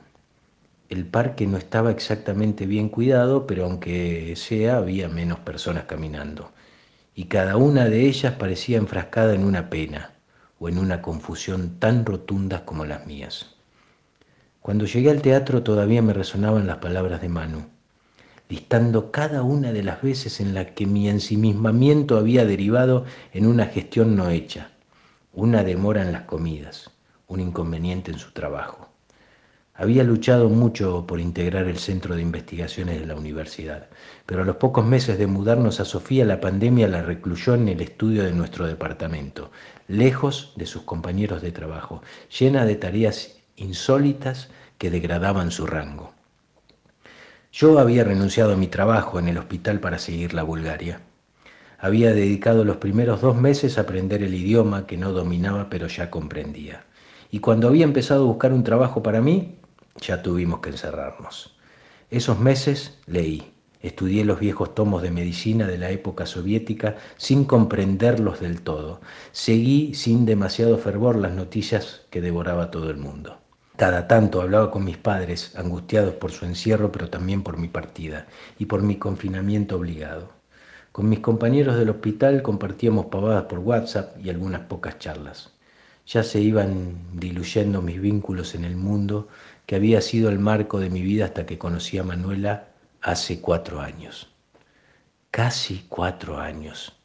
[0.88, 6.52] El parque no estaba exactamente bien cuidado, pero aunque sea había menos personas caminando,
[7.14, 10.17] y cada una de ellas parecía enfrascada en una pena
[10.59, 13.55] o en una confusión tan rotundas como las mías.
[14.61, 17.64] Cuando llegué al teatro todavía me resonaban las palabras de Manu
[18.49, 23.66] listando cada una de las veces en las que mi ensimismamiento había derivado en una
[23.66, 24.71] gestión no hecha,
[25.33, 26.90] una demora en las comidas,
[27.27, 28.88] un inconveniente en su trabajo.
[29.81, 33.87] Había luchado mucho por integrar el centro de investigaciones de la universidad,
[34.27, 37.81] pero a los pocos meses de mudarnos a Sofía la pandemia la recluyó en el
[37.81, 39.53] estudio de nuestro departamento,
[39.87, 42.03] lejos de sus compañeros de trabajo,
[42.37, 46.12] llena de tareas insólitas que degradaban su rango.
[47.53, 51.03] Yo había renunciado a mi trabajo en el hospital para seguir la Bulgaria.
[51.79, 56.11] Había dedicado los primeros dos meses a aprender el idioma que no dominaba pero ya
[56.11, 56.83] comprendía.
[57.31, 59.58] Y cuando había empezado a buscar un trabajo para mí,
[60.00, 61.56] ya tuvimos que encerrarnos.
[62.11, 68.40] Esos meses leí, estudié los viejos tomos de medicina de la época soviética sin comprenderlos
[68.40, 69.00] del todo.
[69.32, 73.38] Seguí sin demasiado fervor las noticias que devoraba todo el mundo.
[73.76, 78.26] Cada tanto hablaba con mis padres, angustiados por su encierro, pero también por mi partida
[78.58, 80.32] y por mi confinamiento obligado.
[80.90, 85.52] Con mis compañeros del hospital compartíamos pavadas por WhatsApp y algunas pocas charlas.
[86.06, 89.28] Ya se iban diluyendo mis vínculos en el mundo
[89.68, 92.68] que había sido el marco de mi vida hasta que conocí a Manuela
[93.02, 94.33] hace cuatro años.
[95.31, 96.96] Casi cuatro años,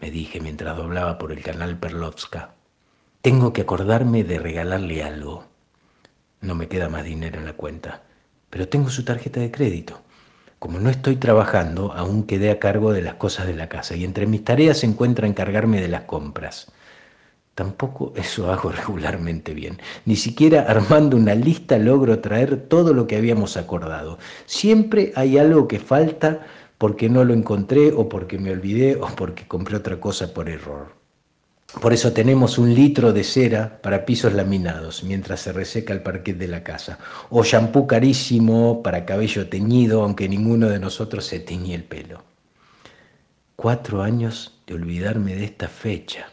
[0.00, 2.54] me dije mientras doblaba por el canal Perlovska.
[3.22, 5.44] Tengo que acordarme de regalarle algo.
[6.40, 8.02] No me queda más dinero en la cuenta,
[8.50, 10.02] pero tengo su tarjeta de crédito.
[10.58, 14.02] Como no estoy trabajando, aún quedé a cargo de las cosas de la casa y
[14.02, 16.72] entre mis tareas se encuentra encargarme de las compras.
[17.60, 19.76] Tampoco eso hago regularmente bien.
[20.06, 24.18] Ni siquiera armando una lista logro traer todo lo que habíamos acordado.
[24.46, 26.40] Siempre hay algo que falta
[26.78, 30.94] porque no lo encontré o porque me olvidé o porque compré otra cosa por error.
[31.82, 36.38] Por eso tenemos un litro de cera para pisos laminados mientras se reseca el parquet
[36.38, 41.76] de la casa, o shampoo carísimo para cabello teñido, aunque ninguno de nosotros se teñía
[41.76, 42.24] el pelo.
[43.54, 46.30] Cuatro años de olvidarme de esta fecha.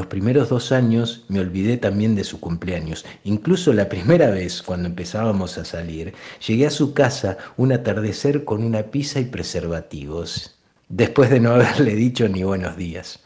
[0.00, 3.04] Los primeros dos años me olvidé también de su cumpleaños.
[3.22, 6.14] Incluso la primera vez, cuando empezábamos a salir,
[6.46, 10.58] llegué a su casa un atardecer con una pizza y preservativos,
[10.88, 13.20] después de no haberle dicho ni buenos días.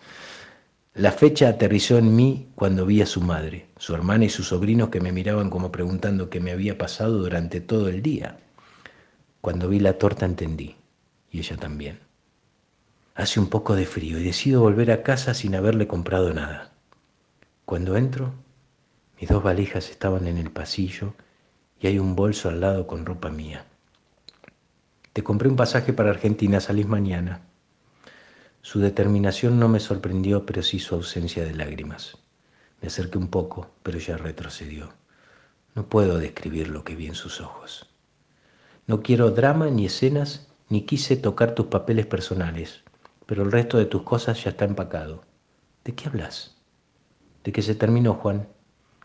[0.95, 4.89] La fecha aterrizó en mí cuando vi a su madre, su hermana y sus sobrinos
[4.89, 8.41] que me miraban como preguntando qué me había pasado durante todo el día.
[9.41, 10.75] Cuando vi la torta entendí,
[11.31, 12.01] y ella también.
[13.15, 16.73] Hace un poco de frío y decido volver a casa sin haberle comprado nada.
[17.65, 18.35] Cuando entro,
[19.21, 21.15] mis dos valijas estaban en el pasillo
[21.81, 23.67] y hay un bolso al lado con ropa mía.
[25.13, 27.43] Te compré un pasaje para Argentina, salís mañana.
[28.63, 32.19] Su determinación no me sorprendió, pero sí su ausencia de lágrimas.
[32.81, 34.93] Me acerqué un poco, pero ya retrocedió.
[35.77, 37.89] No puedo describir lo que vi en sus ojos.
[38.89, 42.84] No quiero drama ni escenas, ni quise tocar tus papeles personales,
[43.27, 45.23] pero el resto de tus cosas ya está empacado.
[45.85, 46.57] ¿De qué hablas?
[47.43, 48.49] De que se terminó, Juan.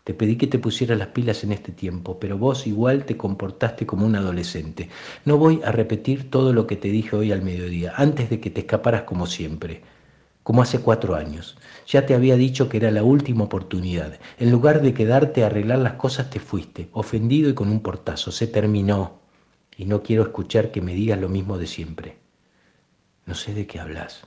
[0.04, 3.86] Te pedí que te pusieras las pilas en este tiempo, pero vos igual te comportaste
[3.86, 4.88] como un adolescente.
[5.26, 8.50] No voy a repetir todo lo que te dije hoy al mediodía, antes de que
[8.50, 9.82] te escaparas como siempre,
[10.42, 11.58] como hace cuatro años.
[11.86, 14.18] Ya te había dicho que era la última oportunidad.
[14.38, 18.32] En lugar de quedarte a arreglar las cosas, te fuiste, ofendido y con un portazo.
[18.32, 19.20] Se terminó.
[19.76, 22.16] Y no quiero escuchar que me digas lo mismo de siempre.
[23.30, 24.22] No sé de qué hablas.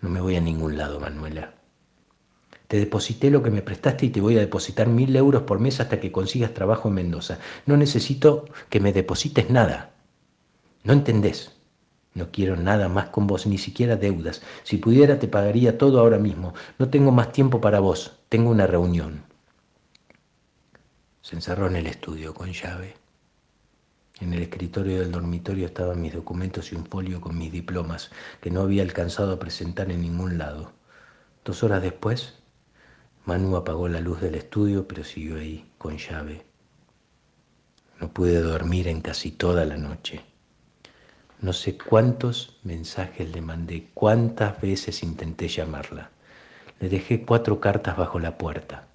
[0.00, 1.54] No me voy a ningún lado, Manuela.
[2.66, 5.78] Te deposité lo que me prestaste y te voy a depositar mil euros por mes
[5.78, 7.38] hasta que consigas trabajo en Mendoza.
[7.66, 9.92] No necesito que me deposites nada.
[10.82, 11.52] ¿No entendés?
[12.14, 14.42] No quiero nada más con vos, ni siquiera deudas.
[14.64, 16.52] Si pudiera te pagaría todo ahora mismo.
[16.80, 18.18] No tengo más tiempo para vos.
[18.28, 19.22] Tengo una reunión.
[21.22, 22.96] Se encerró en el estudio con llave.
[24.20, 28.50] En el escritorio del dormitorio estaban mis documentos y un folio con mis diplomas que
[28.50, 30.72] no había alcanzado a presentar en ningún lado.
[31.44, 32.34] Dos horas después
[33.26, 36.46] Manu apagó la luz del estudio, pero siguió ahí, con llave.
[38.00, 40.22] No pude dormir en casi toda la noche.
[41.40, 46.10] No sé cuántos mensajes le mandé, cuántas veces intenté llamarla.
[46.80, 48.88] Le dejé cuatro cartas bajo la puerta.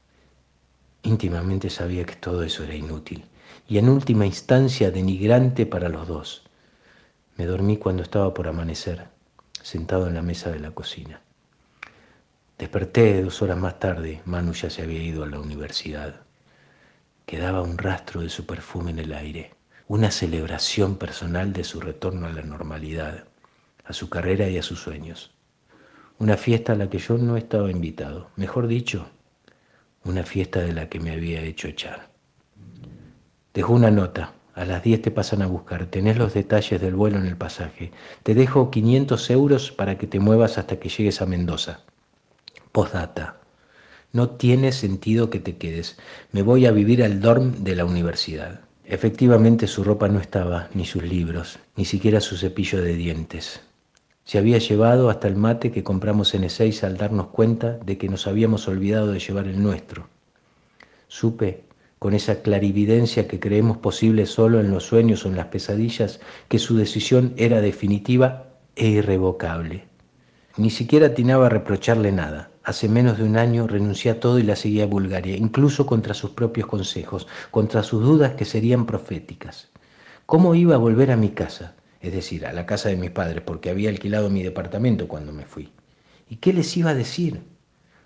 [1.03, 3.25] Íntimamente sabía que todo eso era inútil
[3.67, 6.43] y en última instancia denigrante para los dos.
[7.37, 9.07] Me dormí cuando estaba por amanecer,
[9.61, 11.21] sentado en la mesa de la cocina.
[12.57, 16.21] Desperté dos horas más tarde, Manu ya se había ido a la universidad.
[17.25, 19.51] Quedaba un rastro de su perfume en el aire,
[19.87, 23.25] una celebración personal de su retorno a la normalidad,
[23.83, 25.31] a su carrera y a sus sueños.
[26.19, 29.09] Una fiesta a la que yo no estaba invitado, mejor dicho,
[30.03, 32.12] una fiesta de la que me había hecho echar.
[33.53, 37.17] Dejó una nota, a las 10 te pasan a buscar, tenés los detalles del vuelo
[37.17, 37.91] en el pasaje,
[38.23, 41.81] te dejo 500 euros para que te muevas hasta que llegues a Mendoza.
[42.71, 43.37] Postdata.
[44.11, 45.97] No tiene sentido que te quedes.
[46.31, 48.61] Me voy a vivir al dorm de la universidad.
[48.85, 53.61] Efectivamente su ropa no estaba, ni sus libros, ni siquiera su cepillo de dientes.
[54.23, 58.09] Se había llevado hasta el mate que compramos en Ezeiza al darnos cuenta de que
[58.09, 60.07] nos habíamos olvidado de llevar el nuestro.
[61.07, 61.63] Supe,
[62.03, 66.59] con esa clarividencia que creemos posible solo en los sueños o en las pesadillas, que
[66.59, 69.85] su decisión era definitiva e irrevocable.
[70.57, 72.51] Ni siquiera atinaba a reprocharle nada.
[72.61, 76.13] Hace menos de un año renuncié a todo y la seguía a Bulgaria, incluso contra
[76.13, 79.69] sus propios consejos, contra sus dudas que serían proféticas.
[80.25, 81.73] ¿Cómo iba a volver a mi casa?
[82.01, 85.45] Es decir, a la casa de mis padres, porque había alquilado mi departamento cuando me
[85.45, 85.71] fui.
[86.29, 87.43] ¿Y qué les iba a decir?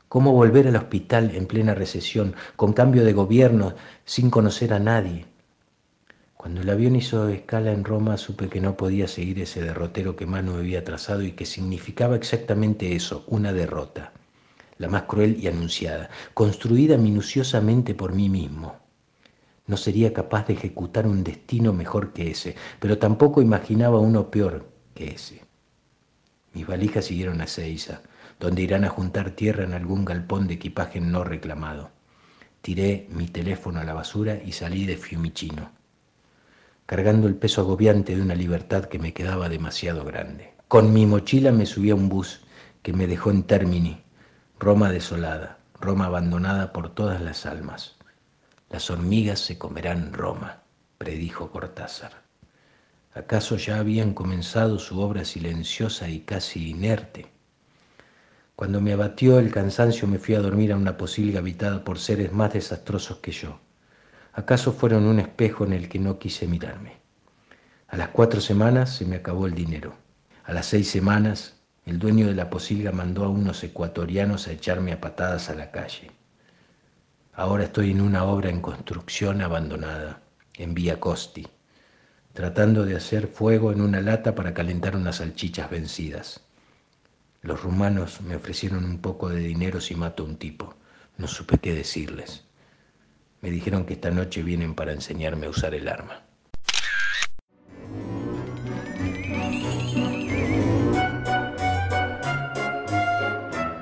[0.10, 5.26] ¿Cómo volver al hospital en plena recesión, con cambio de gobierno, sin conocer a nadie?
[6.36, 10.26] Cuando el avión hizo escala en Roma supe que no podía seguir ese derrotero que
[10.26, 14.14] Manu había trazado y que significaba exactamente eso, una derrota
[14.78, 18.76] la más cruel y anunciada, construida minuciosamente por mí mismo.
[19.66, 24.70] No sería capaz de ejecutar un destino mejor que ese, pero tampoco imaginaba uno peor
[24.94, 25.42] que ese.
[26.54, 28.02] Mis valijas siguieron a Seiza,
[28.40, 31.92] donde irán a juntar tierra en algún galpón de equipaje no reclamado.
[32.62, 35.72] Tiré mi teléfono a la basura y salí de Fiumicino,
[36.86, 40.54] cargando el peso agobiante de una libertad que me quedaba demasiado grande.
[40.68, 42.42] Con mi mochila me subí a un bus
[42.82, 44.02] que me dejó en Termini,
[44.60, 47.96] Roma desolada, Roma abandonada por todas las almas.
[48.70, 50.64] Las hormigas se comerán Roma,
[50.98, 52.22] predijo Cortázar.
[53.14, 57.37] ¿Acaso ya habían comenzado su obra silenciosa y casi inerte?
[58.58, 62.34] Cuando me abatió el cansancio me fui a dormir a una posilga habitada por seres
[62.34, 63.60] más desastrosos que yo.
[64.34, 66.94] ¿Acaso fueron un espejo en el que no quise mirarme?
[67.88, 69.94] A las cuatro semanas se me acabó el dinero.
[70.44, 71.54] A las seis semanas
[71.86, 75.70] el dueño de la posilga mandó a unos ecuatorianos a echarme a patadas a la
[75.70, 76.10] calle.
[77.34, 80.24] Ahora estoy en una obra en construcción abandonada,
[80.56, 81.46] en Vía Costi,
[82.34, 86.47] tratando de hacer fuego en una lata para calentar unas salchichas vencidas.
[87.42, 90.76] Los rumanos me ofrecieron un poco de dinero si mato a un tipo.
[91.18, 92.46] No supe qué decirles.
[93.42, 96.24] Me dijeron que esta noche vienen para enseñarme a usar el arma.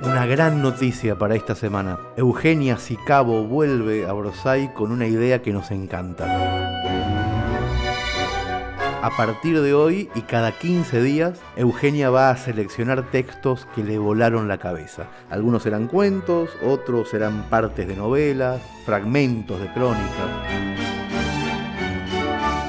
[0.02, 1.98] Una gran noticia para esta semana.
[2.16, 7.25] Eugenia Sicabo vuelve a Brosai con una idea que nos encanta.
[9.02, 13.98] A partir de hoy y cada 15 días, Eugenia va a seleccionar textos que le
[13.98, 15.08] volaron la cabeza.
[15.30, 20.30] Algunos serán cuentos, otros serán partes de novelas, fragmentos de crónicas.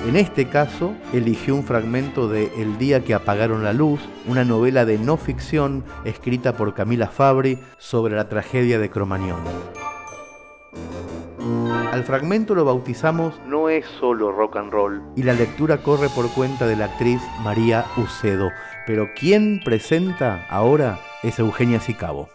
[0.05, 4.85] En este caso, eligió un fragmento de El día que apagaron la luz, una novela
[4.85, 9.43] de no ficción escrita por Camila Fabri sobre la tragedia de Cromañón.
[11.91, 16.29] Al fragmento lo bautizamos No es solo rock and roll y la lectura corre por
[16.31, 18.49] cuenta de la actriz María Ucedo.
[18.85, 22.29] Pero quien presenta ahora es Eugenia Sicabo.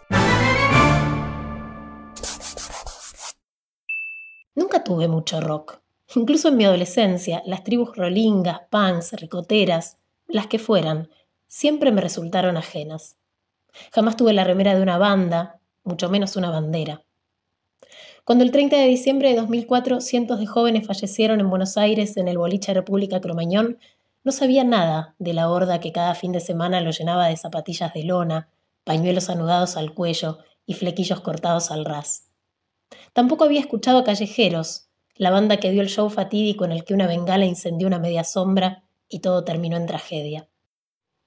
[4.55, 5.79] Nunca tuve mucho rock.
[6.15, 9.97] Incluso en mi adolescencia, las tribus rolingas, punks, ricoteras,
[10.27, 11.09] las que fueran,
[11.47, 13.17] siempre me resultaron ajenas.
[13.91, 17.03] Jamás tuve la remera de una banda, mucho menos una bandera.
[18.25, 22.29] Cuando el 30 de diciembre de 2004 cientos de jóvenes fallecieron en Buenos Aires en
[22.29, 23.79] el boliche República Cromañón,
[24.23, 27.93] no sabía nada de la horda que cada fin de semana lo llenaba de zapatillas
[27.93, 28.47] de lona,
[28.85, 32.29] pañuelos anudados al cuello y flequillos cortados al ras.
[33.11, 36.93] Tampoco había escuchado a Callejeros, la banda que dio el show fatídico en el que
[36.93, 40.47] una bengala incendió una media sombra y todo terminó en tragedia.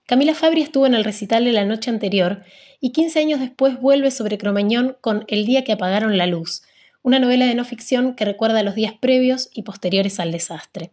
[0.07, 2.42] Camila Fabri estuvo en el recital de la noche anterior
[2.80, 6.62] y 15 años después vuelve sobre Cromañón con El día que apagaron la luz,
[7.07, 10.90] una novela de no ficción que recuerda los días previos y posteriores al desastre.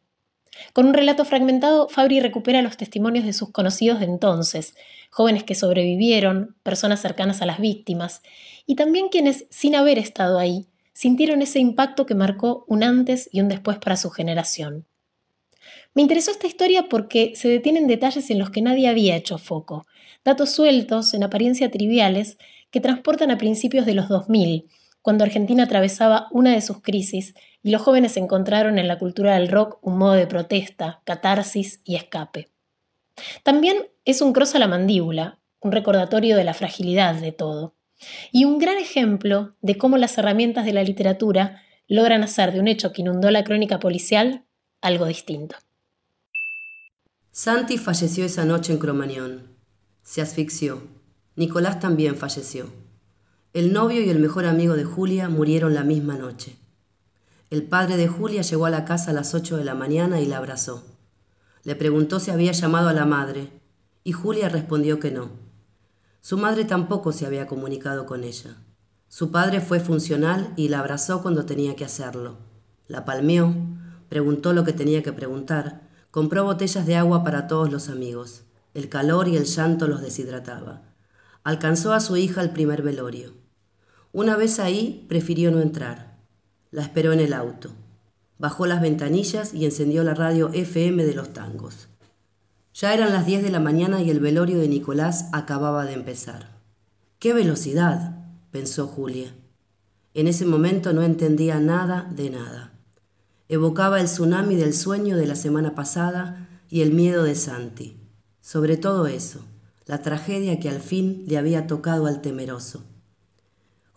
[0.72, 4.76] Con un relato fragmentado, Fabri recupera los testimonios de sus conocidos de entonces,
[5.09, 8.22] jóvenes que sobrevivieron, personas cercanas a las víctimas,
[8.68, 13.41] y también quienes, sin haber estado ahí, sintieron ese impacto que marcó un antes y
[13.41, 14.86] un después para su generación.
[15.95, 19.88] Me interesó esta historia porque se detienen detalles en los que nadie había hecho foco,
[20.24, 22.38] datos sueltos, en apariencia triviales,
[22.70, 24.68] que transportan a principios de los 2000,
[25.04, 29.49] cuando Argentina atravesaba una de sus crisis y los jóvenes encontraron en la cultura del
[29.49, 32.49] rock un modo de protesta, catarsis y escape.
[33.43, 37.76] También es un cross a la mandíbula, un recordatorio de la fragilidad de todo,
[38.32, 42.70] y un gran ejemplo de cómo las herramientas de la literatura logran hacer de un
[42.70, 44.45] hecho que inundó la crónica policial
[44.82, 45.58] algo distinto.
[47.32, 49.58] Santi falleció esa noche en Cromañón.
[50.01, 50.82] Se asfixió.
[51.36, 52.83] Nicolás también falleció.
[53.54, 56.58] El novio y el mejor amigo de Julia murieron la misma noche.
[57.51, 60.26] El padre de Julia llegó a la casa a las ocho de la mañana y
[60.26, 60.84] la abrazó.
[61.64, 63.51] Le preguntó si había llamado a la madre,
[64.04, 65.30] y Julia respondió que no.
[66.20, 68.58] Su madre tampoco se había comunicado con ella.
[69.08, 72.38] Su padre fue funcional y la abrazó cuando tenía que hacerlo.
[72.88, 73.54] La palmeó,
[74.10, 78.45] preguntó lo que tenía que preguntar, compró botellas de agua para todos los amigos.
[78.74, 80.82] El calor y el llanto los deshidrataba.
[81.43, 83.43] Alcanzó a su hija el primer velorio.
[84.14, 86.20] Una vez ahí, prefirió no entrar.
[86.70, 87.72] La esperó en el auto.
[88.38, 91.88] Bajó las ventanillas y encendió la radio FM de los tangos.
[92.76, 96.59] Ya eran las 10 de la mañana y el velorio de Nicolás acababa de empezar.
[97.18, 98.28] ¡Qué velocidad!
[98.51, 99.34] pensó Julia.
[100.14, 102.72] En ese momento no entendía nada de nada.
[103.49, 107.97] Evocaba el tsunami del sueño de la semana pasada y el miedo de Santi.
[108.41, 109.39] Sobre todo eso,
[109.88, 112.84] la tragedia que al fin le había tocado al temeroso.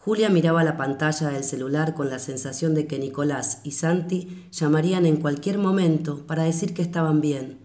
[0.06, 5.04] Julia miraba la pantalla del celular con la sensación de que Nicolás y Santi llamarían
[5.04, 7.58] en cualquier momento para decir que estaban bien,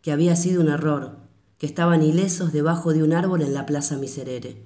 [0.00, 1.16] que había sido un error,
[1.58, 4.64] que estaban ilesos debajo de un árbol en la Plaza Miserere.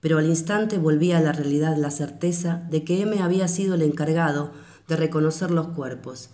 [0.00, 3.82] Pero al instante volvía a la realidad la certeza de que M había sido el
[3.82, 4.50] encargado
[4.88, 6.30] de reconocer los cuerpos,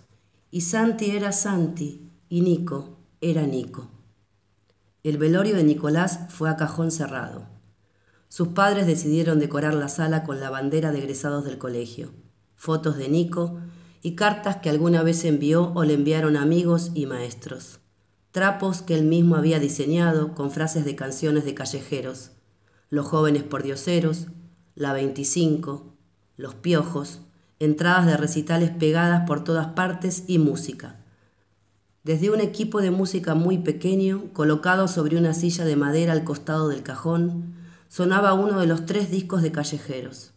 [0.49, 3.91] y Santi era Santi y Nico era Nico.
[5.03, 7.56] El velorio de Nicolás fue a cajón cerrado.
[8.29, 12.11] Sus padres decidieron decorar la sala con la bandera de egresados del colegio,
[12.55, 13.59] fotos de Nico
[14.01, 17.79] y cartas que alguna vez envió o le enviaron amigos y maestros
[18.37, 22.33] trapos que él mismo había diseñado con frases de canciones de callejeros,
[22.91, 24.27] Los jóvenes pordioseros,
[24.75, 25.95] La 25,
[26.35, 27.21] Los piojos,
[27.57, 30.97] entradas de recitales pegadas por todas partes y música.
[32.03, 36.69] Desde un equipo de música muy pequeño, colocado sobre una silla de madera al costado
[36.69, 37.55] del cajón,
[37.89, 40.33] sonaba uno de los tres discos de callejeros.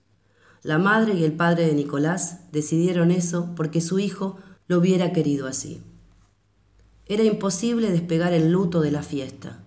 [0.62, 4.36] La madre y el padre de Nicolás decidieron eso porque su hijo
[4.66, 5.82] lo hubiera querido así.
[7.06, 9.64] Era imposible despegar el luto de la fiesta.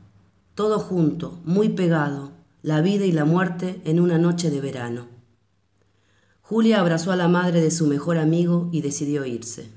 [0.56, 2.32] Todo junto, muy pegado,
[2.62, 5.08] la vida y la muerte en una noche de verano.
[6.42, 9.70] Julia abrazó a la madre de su mejor amigo y decidió irse.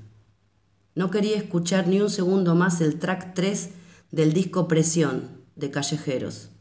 [0.95, 3.69] No quería escuchar ni un segundo más el track 3
[4.11, 5.23] del disco Presión
[5.55, 6.51] de Callejeros.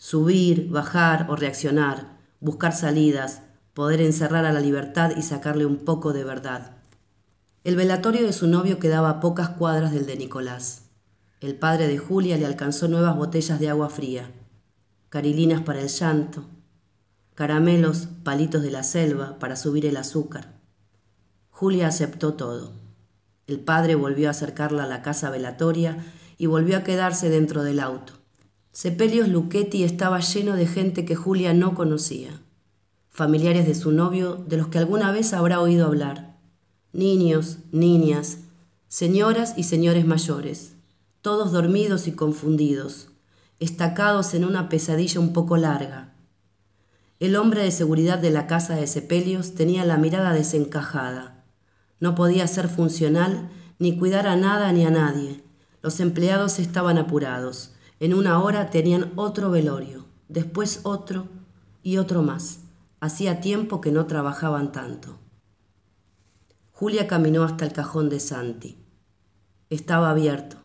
[0.00, 3.42] Subir, bajar o reaccionar, buscar salidas,
[3.74, 6.76] poder encerrar a la libertad y sacarle un poco de verdad.
[7.64, 10.82] El velatorio de su novio quedaba a pocas cuadras del de Nicolás.
[11.40, 14.30] El padre de Julia le alcanzó nuevas botellas de agua fría,
[15.08, 16.44] carilinas para el llanto,
[17.34, 20.60] caramelos, palitos de la selva para subir el azúcar.
[21.50, 22.72] Julia aceptó todo.
[23.48, 26.04] El padre volvió a acercarla a la casa velatoria
[26.36, 28.17] y volvió a quedarse dentro del auto.
[28.80, 32.40] Sepelios Luchetti estaba lleno de gente que Julia no conocía,
[33.10, 36.36] familiares de su novio de los que alguna vez habrá oído hablar
[36.92, 38.38] niños, niñas,
[38.86, 40.76] señoras y señores mayores,
[41.22, 43.08] todos dormidos y confundidos,
[43.58, 46.14] estacados en una pesadilla un poco larga.
[47.18, 51.42] El hombre de seguridad de la casa de Sepelios tenía la mirada desencajada.
[51.98, 53.50] No podía ser funcional
[53.80, 55.42] ni cuidar a nada ni a nadie.
[55.82, 57.72] Los empleados estaban apurados.
[58.00, 61.26] En una hora tenían otro velorio, después otro
[61.82, 62.60] y otro más.
[63.00, 65.18] Hacía tiempo que no trabajaban tanto.
[66.72, 68.78] Julia caminó hasta el cajón de Santi.
[69.68, 70.58] Estaba abierto.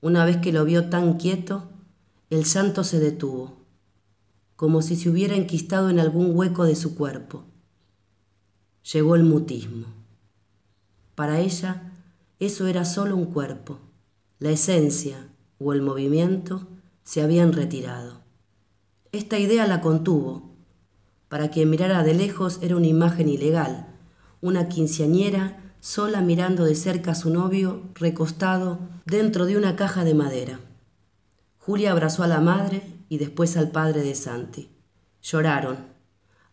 [0.00, 1.64] Una vez que lo vio tan quieto,
[2.30, 3.58] el santo se detuvo,
[4.56, 7.44] como si se hubiera enquistado en algún hueco de su cuerpo.
[8.92, 9.88] Llegó el mutismo.
[11.14, 11.92] Para ella,
[12.38, 13.78] eso era solo un cuerpo.
[14.38, 15.29] La esencia
[15.60, 16.66] o el movimiento
[17.04, 18.22] se habían retirado.
[19.12, 20.56] Esta idea la contuvo.
[21.28, 23.86] Para quien mirara de lejos era una imagen ilegal,
[24.40, 30.14] una quinceañera sola mirando de cerca a su novio recostado dentro de una caja de
[30.14, 30.60] madera.
[31.58, 34.70] Julia abrazó a la madre y después al padre de Santi.
[35.22, 35.76] Lloraron.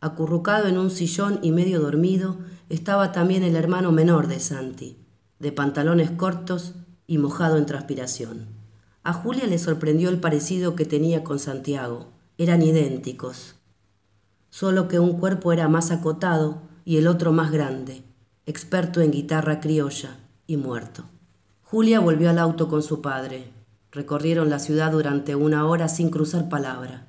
[0.01, 2.37] Acurrucado en un sillón y medio dormido
[2.69, 4.97] estaba también el hermano menor de Santi,
[5.39, 6.75] de pantalones cortos
[7.07, 8.56] y mojado en transpiración.
[9.07, 12.07] A Julia le sorprendió el parecido que tenía con Santiago.
[12.37, 13.55] Eran idénticos,
[14.49, 18.03] solo que un cuerpo era más acotado y el otro más grande,
[18.45, 21.05] experto en guitarra criolla y muerto.
[21.61, 23.49] Julia volvió al auto con su padre.
[23.93, 27.07] Recorrieron la ciudad durante una hora sin cruzar palabra.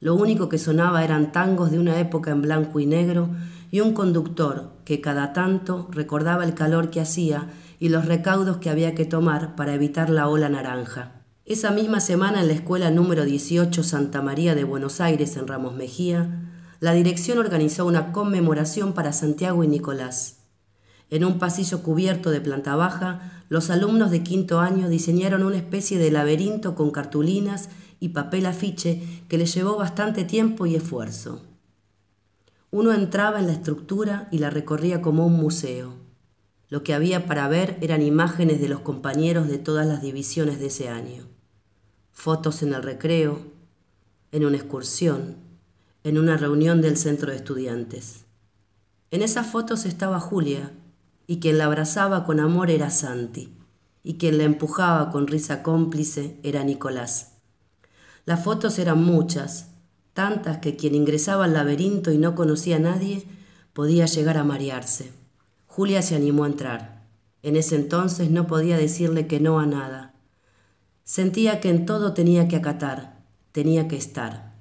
[0.00, 3.30] Lo único que sonaba eran tangos de una época en blanco y negro
[3.70, 7.48] y un conductor que cada tanto recordaba el calor que hacía
[7.80, 11.21] y los recaudos que había que tomar para evitar la ola naranja.
[11.52, 15.74] Esa misma semana en la escuela número 18 Santa María de Buenos Aires en Ramos
[15.74, 16.48] Mejía,
[16.80, 20.46] la dirección organizó una conmemoración para Santiago y Nicolás.
[21.10, 25.98] En un pasillo cubierto de planta baja, los alumnos de quinto año diseñaron una especie
[25.98, 27.68] de laberinto con cartulinas
[28.00, 31.42] y papel afiche que les llevó bastante tiempo y esfuerzo.
[32.70, 35.96] Uno entraba en la estructura y la recorría como un museo.
[36.70, 40.68] Lo que había para ver eran imágenes de los compañeros de todas las divisiones de
[40.68, 41.26] ese año.
[42.12, 43.40] Fotos en el recreo,
[44.30, 45.36] en una excursión,
[46.04, 48.24] en una reunión del centro de estudiantes.
[49.10, 50.72] En esas fotos estaba Julia,
[51.26, 53.52] y quien la abrazaba con amor era Santi,
[54.02, 57.32] y quien la empujaba con risa cómplice era Nicolás.
[58.24, 59.68] Las fotos eran muchas,
[60.12, 63.26] tantas que quien ingresaba al laberinto y no conocía a nadie
[63.72, 65.10] podía llegar a marearse.
[65.66, 67.02] Julia se animó a entrar.
[67.42, 70.11] En ese entonces no podía decirle que no a nada.
[71.12, 73.18] Sentía que en todo tenía que acatar,
[73.52, 74.54] tenía que estar.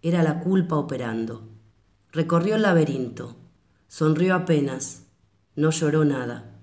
[0.00, 1.50] Era la culpa operando.
[2.12, 3.36] Recorrió el laberinto.
[3.88, 5.02] Sonrió apenas.
[5.54, 6.62] No lloró nada.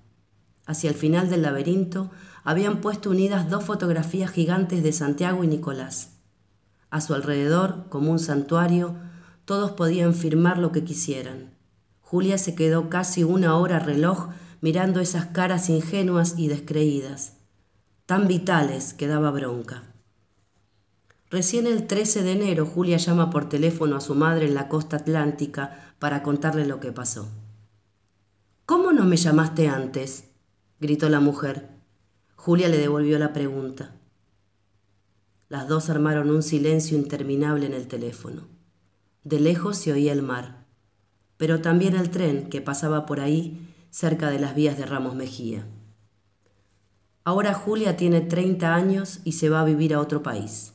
[0.66, 2.10] Hacia el final del laberinto
[2.42, 6.16] habían puesto unidas dos fotografías gigantes de Santiago y Nicolás.
[6.90, 8.96] A su alrededor, como un santuario,
[9.44, 11.54] todos podían firmar lo que quisieran.
[12.00, 17.39] Julia se quedó casi una hora reloj mirando esas caras ingenuas y descreídas,
[18.10, 19.84] tan vitales que daba bronca.
[21.30, 24.96] Recién el 13 de enero Julia llama por teléfono a su madre en la costa
[24.96, 27.28] atlántica para contarle lo que pasó.
[28.66, 30.24] ¿Cómo no me llamaste antes?
[30.80, 31.68] gritó la mujer.
[32.34, 33.94] Julia le devolvió la pregunta.
[35.48, 38.48] Las dos armaron un silencio interminable en el teléfono.
[39.22, 40.66] De lejos se oía el mar,
[41.36, 45.64] pero también el tren que pasaba por ahí cerca de las vías de Ramos Mejía.
[47.30, 50.72] Ahora Julia tiene 30 años y se va a vivir a otro país.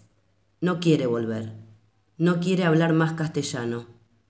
[0.61, 1.51] No quiere volver.
[2.17, 3.87] No quiere hablar más castellano.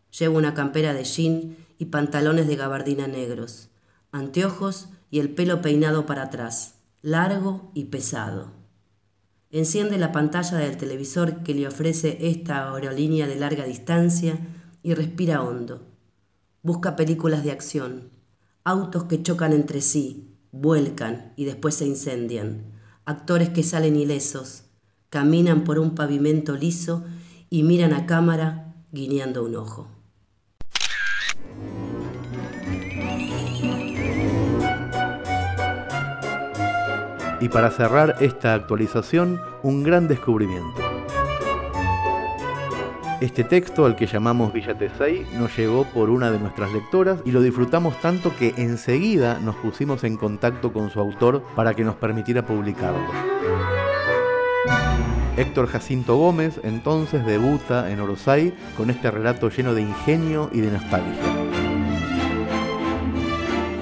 [0.10, 3.70] Lleva una campera de jean y pantalones de gabardina negros,
[4.12, 8.54] anteojos y el pelo peinado para atrás, largo y pesado.
[9.52, 14.40] Enciende la pantalla del televisor que le ofrece esta aerolínea de larga distancia
[14.82, 15.86] y respira hondo.
[16.64, 18.10] Busca películas de acción,
[18.64, 22.72] autos que chocan entre sí, vuelcan y después se incendian,
[23.04, 24.64] actores que salen ilesos,
[25.10, 27.04] caminan por un pavimento liso
[27.50, 29.90] y miran a cámara guiñando un ojo.
[37.42, 40.85] Y para cerrar esta actualización, un gran descubrimiento.
[43.22, 47.32] Este texto, al que llamamos Villa Tesey, nos llegó por una de nuestras lectoras y
[47.32, 51.96] lo disfrutamos tanto que enseguida nos pusimos en contacto con su autor para que nos
[51.96, 53.00] permitiera publicarlo.
[55.38, 60.72] Héctor Jacinto Gómez entonces debuta en Orosai con este relato lleno de ingenio y de
[60.72, 61.24] nostalgia.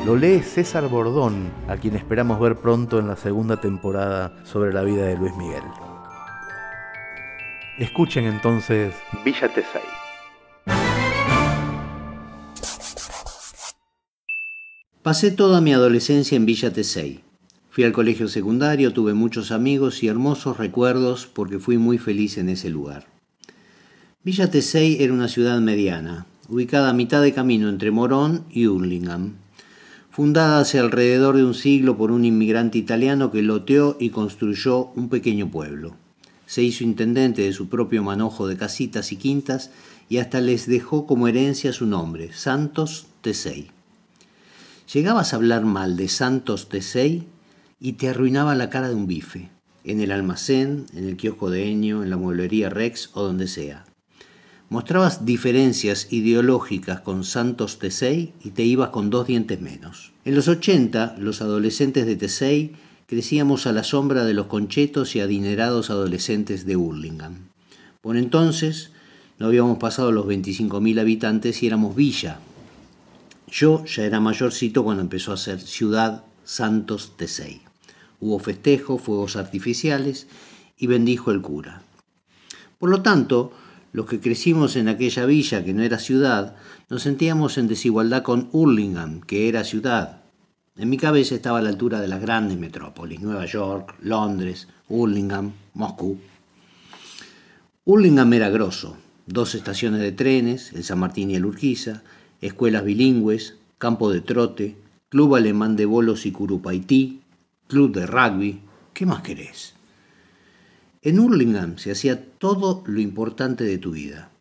[0.06, 4.84] Lo lee César Bordón, a quien esperamos ver pronto en la segunda temporada sobre la
[4.84, 5.64] vida de Luis Miguel.
[7.80, 8.94] Escuchen entonces
[9.26, 9.82] Villa Tesay.
[15.02, 17.22] Pasé toda mi adolescencia en Villa Tesey.
[17.72, 22.50] Fui al colegio secundario, tuve muchos amigos y hermosos recuerdos porque fui muy feliz en
[22.50, 23.08] ese lugar.
[24.24, 29.34] Villa Tesey era una ciudad mediana, ubicada a mitad de camino entre Morón y Hurlingham,
[30.12, 35.10] fundada hace alrededor de un siglo por un inmigrante italiano que loteó y construyó un
[35.10, 36.03] pequeño pueblo.
[36.54, 39.72] Se hizo intendente de su propio manojo de casitas y quintas
[40.08, 43.72] y hasta les dejó como herencia su nombre, Santos Tesey.
[44.94, 47.24] Llegabas a hablar mal de Santos Tesey
[47.80, 49.50] y te arruinaba la cara de un bife,
[49.84, 53.86] en el almacén, en el kiosco de Eño, en la mueblería Rex o donde sea.
[54.70, 60.14] Mostrabas diferencias ideológicas con Santos Tesey y te ibas con dos dientes menos.
[60.24, 62.74] En los 80, los adolescentes de Tesey
[63.08, 67.50] crecíamos a la sombra de los conchetos y adinerados adolescentes de Hurlingham.
[68.02, 68.92] Por entonces,
[69.40, 72.40] no habíamos pasado los 25.000 habitantes y éramos villa.
[73.48, 77.62] Yo ya era mayorcito cuando empezó a ser ciudad Santos Tesey.
[78.20, 80.28] Hubo festejos, fuegos artificiales
[80.78, 81.84] y bendijo el cura.
[82.80, 83.54] Por lo tanto,
[83.92, 86.56] los que crecimos en aquella villa que no era ciudad,
[86.90, 90.23] nos sentíamos en desigualdad con Hurlingham, que era ciudad.
[90.76, 95.54] En mi cabeza estaba a la altura de las grandes metrópolis, Nueva York, Londres, Hurlingham,
[95.76, 96.18] Moscú.
[97.86, 98.98] Hurlingham era grosso,
[99.28, 102.02] dos estaciones de trenes, el San Martín y el Urquiza,
[102.42, 104.76] escuelas bilingües, campo de trote,
[105.10, 107.22] club alemán de bolos y curupaití,
[107.68, 108.62] club de rugby,
[108.96, 109.76] ¿qué más querés?
[111.04, 114.32] En Hurlingham se hacía todo lo importante de tu vida.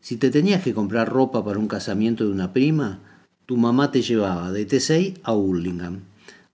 [0.00, 3.00] Si te tenías que comprar ropa para un casamiento de una prima,
[3.46, 6.00] tu mamá te llevaba de T6 a Hurlingham.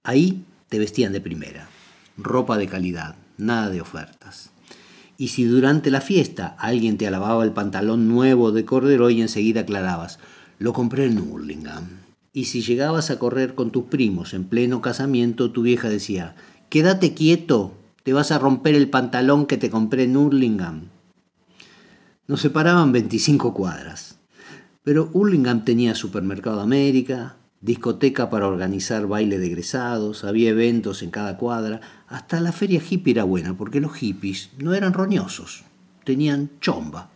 [0.02, 1.68] Ahí te vestían de primera.
[2.16, 4.50] Ropa de calidad, nada de ofertas.
[5.16, 9.60] Y si durante la fiesta alguien te alababa el pantalón nuevo de cordero y enseguida
[9.60, 10.18] aclarabas,
[10.58, 11.88] lo compré en Hurlingham.
[12.32, 16.34] Y si llegabas a correr con tus primos en pleno casamiento, tu vieja decía,
[16.70, 20.88] quédate quieto, te vas a romper el pantalón que te compré en Hurlingham.
[22.26, 24.09] Nos separaban 25 cuadras,
[24.82, 31.36] pero Hurlingham tenía supermercado América, discoteca para organizar baile de egresados, había eventos en cada
[31.36, 35.64] cuadra, hasta la feria hippie era buena, porque los hippies no eran roñosos,
[36.04, 37.10] tenían chomba.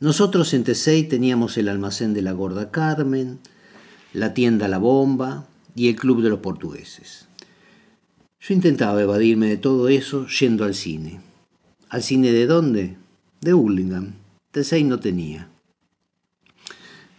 [0.00, 3.38] Nosotros en Tesey teníamos el almacén de la Gorda Carmen,
[4.12, 7.26] la tienda La Bomba y el club de los portugueses.
[8.40, 11.20] Yo intentaba evadirme de todo eso yendo al cine.
[11.88, 12.96] ¿Al cine de dónde?
[13.40, 14.14] De Hurlingham.
[14.50, 15.48] Tesey no tenía.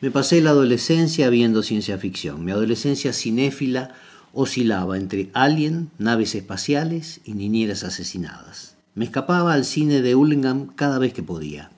[0.01, 2.43] Me pasé la adolescencia viendo ciencia ficción.
[2.43, 3.93] Mi adolescencia cinéfila
[4.33, 8.75] oscilaba entre Alien, naves espaciales y niñeras asesinadas.
[8.93, 11.71] Me escapaba al cine de Hurlingham cada vez que podía.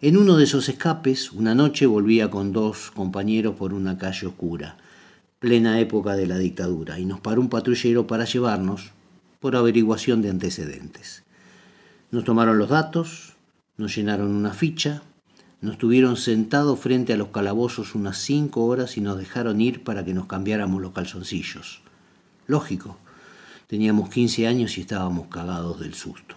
[0.00, 4.76] En uno de esos escapes, una noche volvía con dos compañeros por una calle oscura,
[5.40, 8.92] plena época de la dictadura, y nos paró un patrullero para llevarnos
[9.40, 11.24] por averiguación de antecedentes.
[12.12, 13.34] Nos tomaron los datos,
[13.76, 15.02] nos llenaron una ficha,
[15.60, 20.04] nos tuvieron sentados frente a los calabozos unas cinco horas y nos dejaron ir para
[20.04, 21.80] que nos cambiáramos los calzoncillos.
[22.46, 22.96] Lógico,
[23.66, 26.36] teníamos 15 años y estábamos cagados del susto.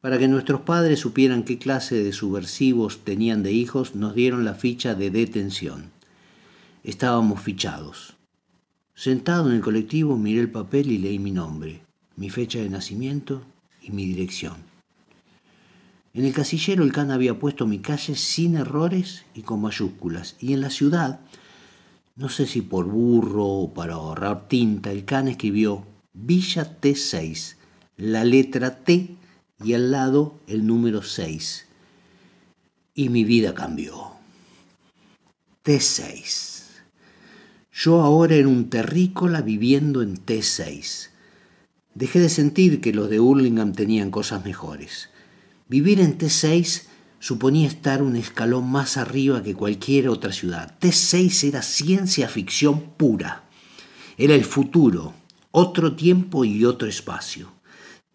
[0.00, 4.54] Para que nuestros padres supieran qué clase de subversivos tenían de hijos, nos dieron la
[4.54, 5.90] ficha de detención.
[6.84, 8.14] Estábamos fichados.
[8.94, 11.82] Sentado en el colectivo miré el papel y leí mi nombre,
[12.16, 13.42] mi fecha de nacimiento
[13.82, 14.69] y mi dirección.
[16.12, 20.52] En el casillero el CAN había puesto mi calle sin errores y con mayúsculas, y
[20.54, 21.20] en la ciudad,
[22.16, 27.54] no sé si por burro o para ahorrar tinta, el CAN escribió Villa T6,
[27.96, 29.14] la letra T
[29.62, 31.66] y al lado el número 6.
[32.94, 34.12] Y mi vida cambió.
[35.64, 36.64] T6.
[37.72, 41.08] Yo ahora era un terrícola viviendo en T6.
[41.94, 45.09] Dejé de sentir que los de Hurlingham tenían cosas mejores.
[45.70, 46.82] Vivir en T6
[47.20, 50.76] suponía estar un escalón más arriba que cualquier otra ciudad.
[50.80, 53.44] T6 era ciencia ficción pura.
[54.18, 55.14] Era el futuro,
[55.52, 57.52] otro tiempo y otro espacio.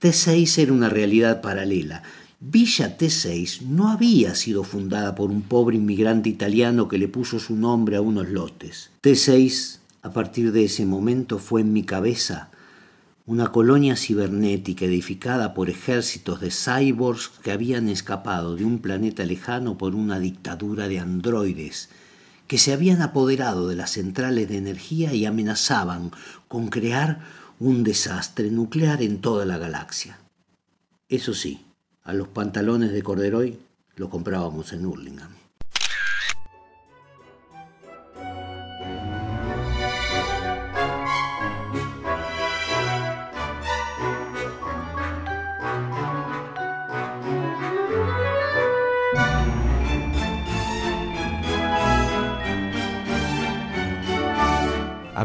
[0.02, 2.04] T6 era una realidad paralela.
[2.42, 7.56] Villa T6 no había sido fundada por un pobre inmigrante italiano que le puso su
[7.56, 8.92] nombre a unos lotes.
[9.02, 12.52] T6, a partir de ese momento, fue en mi cabeza
[13.28, 19.80] una colonia cibernética edificada por ejércitos de cyborgs que habían escapado de un planeta lejano
[19.80, 21.90] por una dictadura de androides
[22.48, 26.12] que se habían apoderado de las centrales de energía y amenazaban
[26.48, 27.22] con crear
[27.60, 30.20] un desastre nuclear en toda la galaxia.
[31.10, 31.66] Eso sí,
[32.04, 33.58] a los pantalones de Corderoy
[33.96, 35.32] los comprábamos en Hurlingham.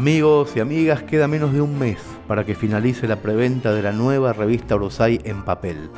[0.01, 3.91] Amigos y amigas, queda menos de un mes para que finalice la preventa de la
[3.91, 5.91] nueva revista Orosai en papel.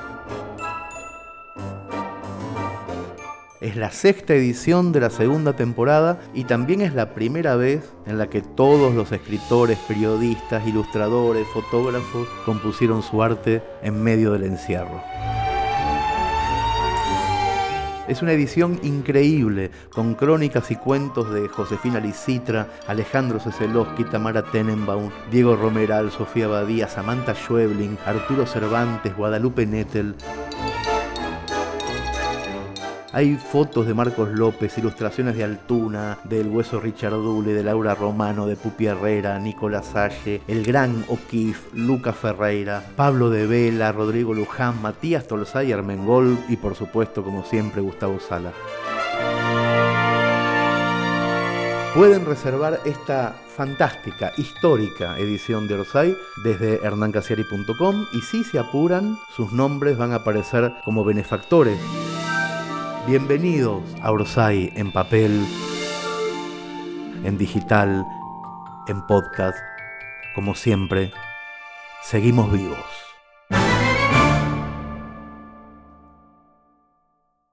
[3.61, 8.17] Es la sexta edición de la segunda temporada y también es la primera vez en
[8.17, 15.01] la que todos los escritores, periodistas, ilustradores, fotógrafos compusieron su arte en medio del encierro.
[18.05, 25.09] Es una edición increíble, con crónicas y cuentos de Josefina Licitra, Alejandro Ceselowski, Tamara Tenenbaum,
[25.31, 30.15] Diego Romeral, Sofía Badía, Samantha Schwebling, Arturo Cervantes, Guadalupe Nettel.
[33.15, 38.47] Hay fotos de Marcos López, ilustraciones de Altuna, del Hueso Richard Dule, de Laura Romano,
[38.47, 44.81] de Pupi Herrera, Nicolás Salle, el gran O'Keefe, Luca Ferreira, Pablo de Vela, Rodrigo Luján,
[44.81, 48.51] Matías Tolsay, Armengol y por supuesto, como siempre, Gustavo Sala.
[51.93, 59.51] Pueden reservar esta fantástica, histórica edición de Orsay desde hernancasiari.com y si se apuran, sus
[59.51, 61.77] nombres van a aparecer como benefactores
[63.05, 65.45] Bienvenidos a Orsay en papel,
[67.25, 68.07] en digital,
[68.87, 69.57] en podcast.
[70.33, 71.11] Como siempre,
[72.01, 73.02] seguimos vivos.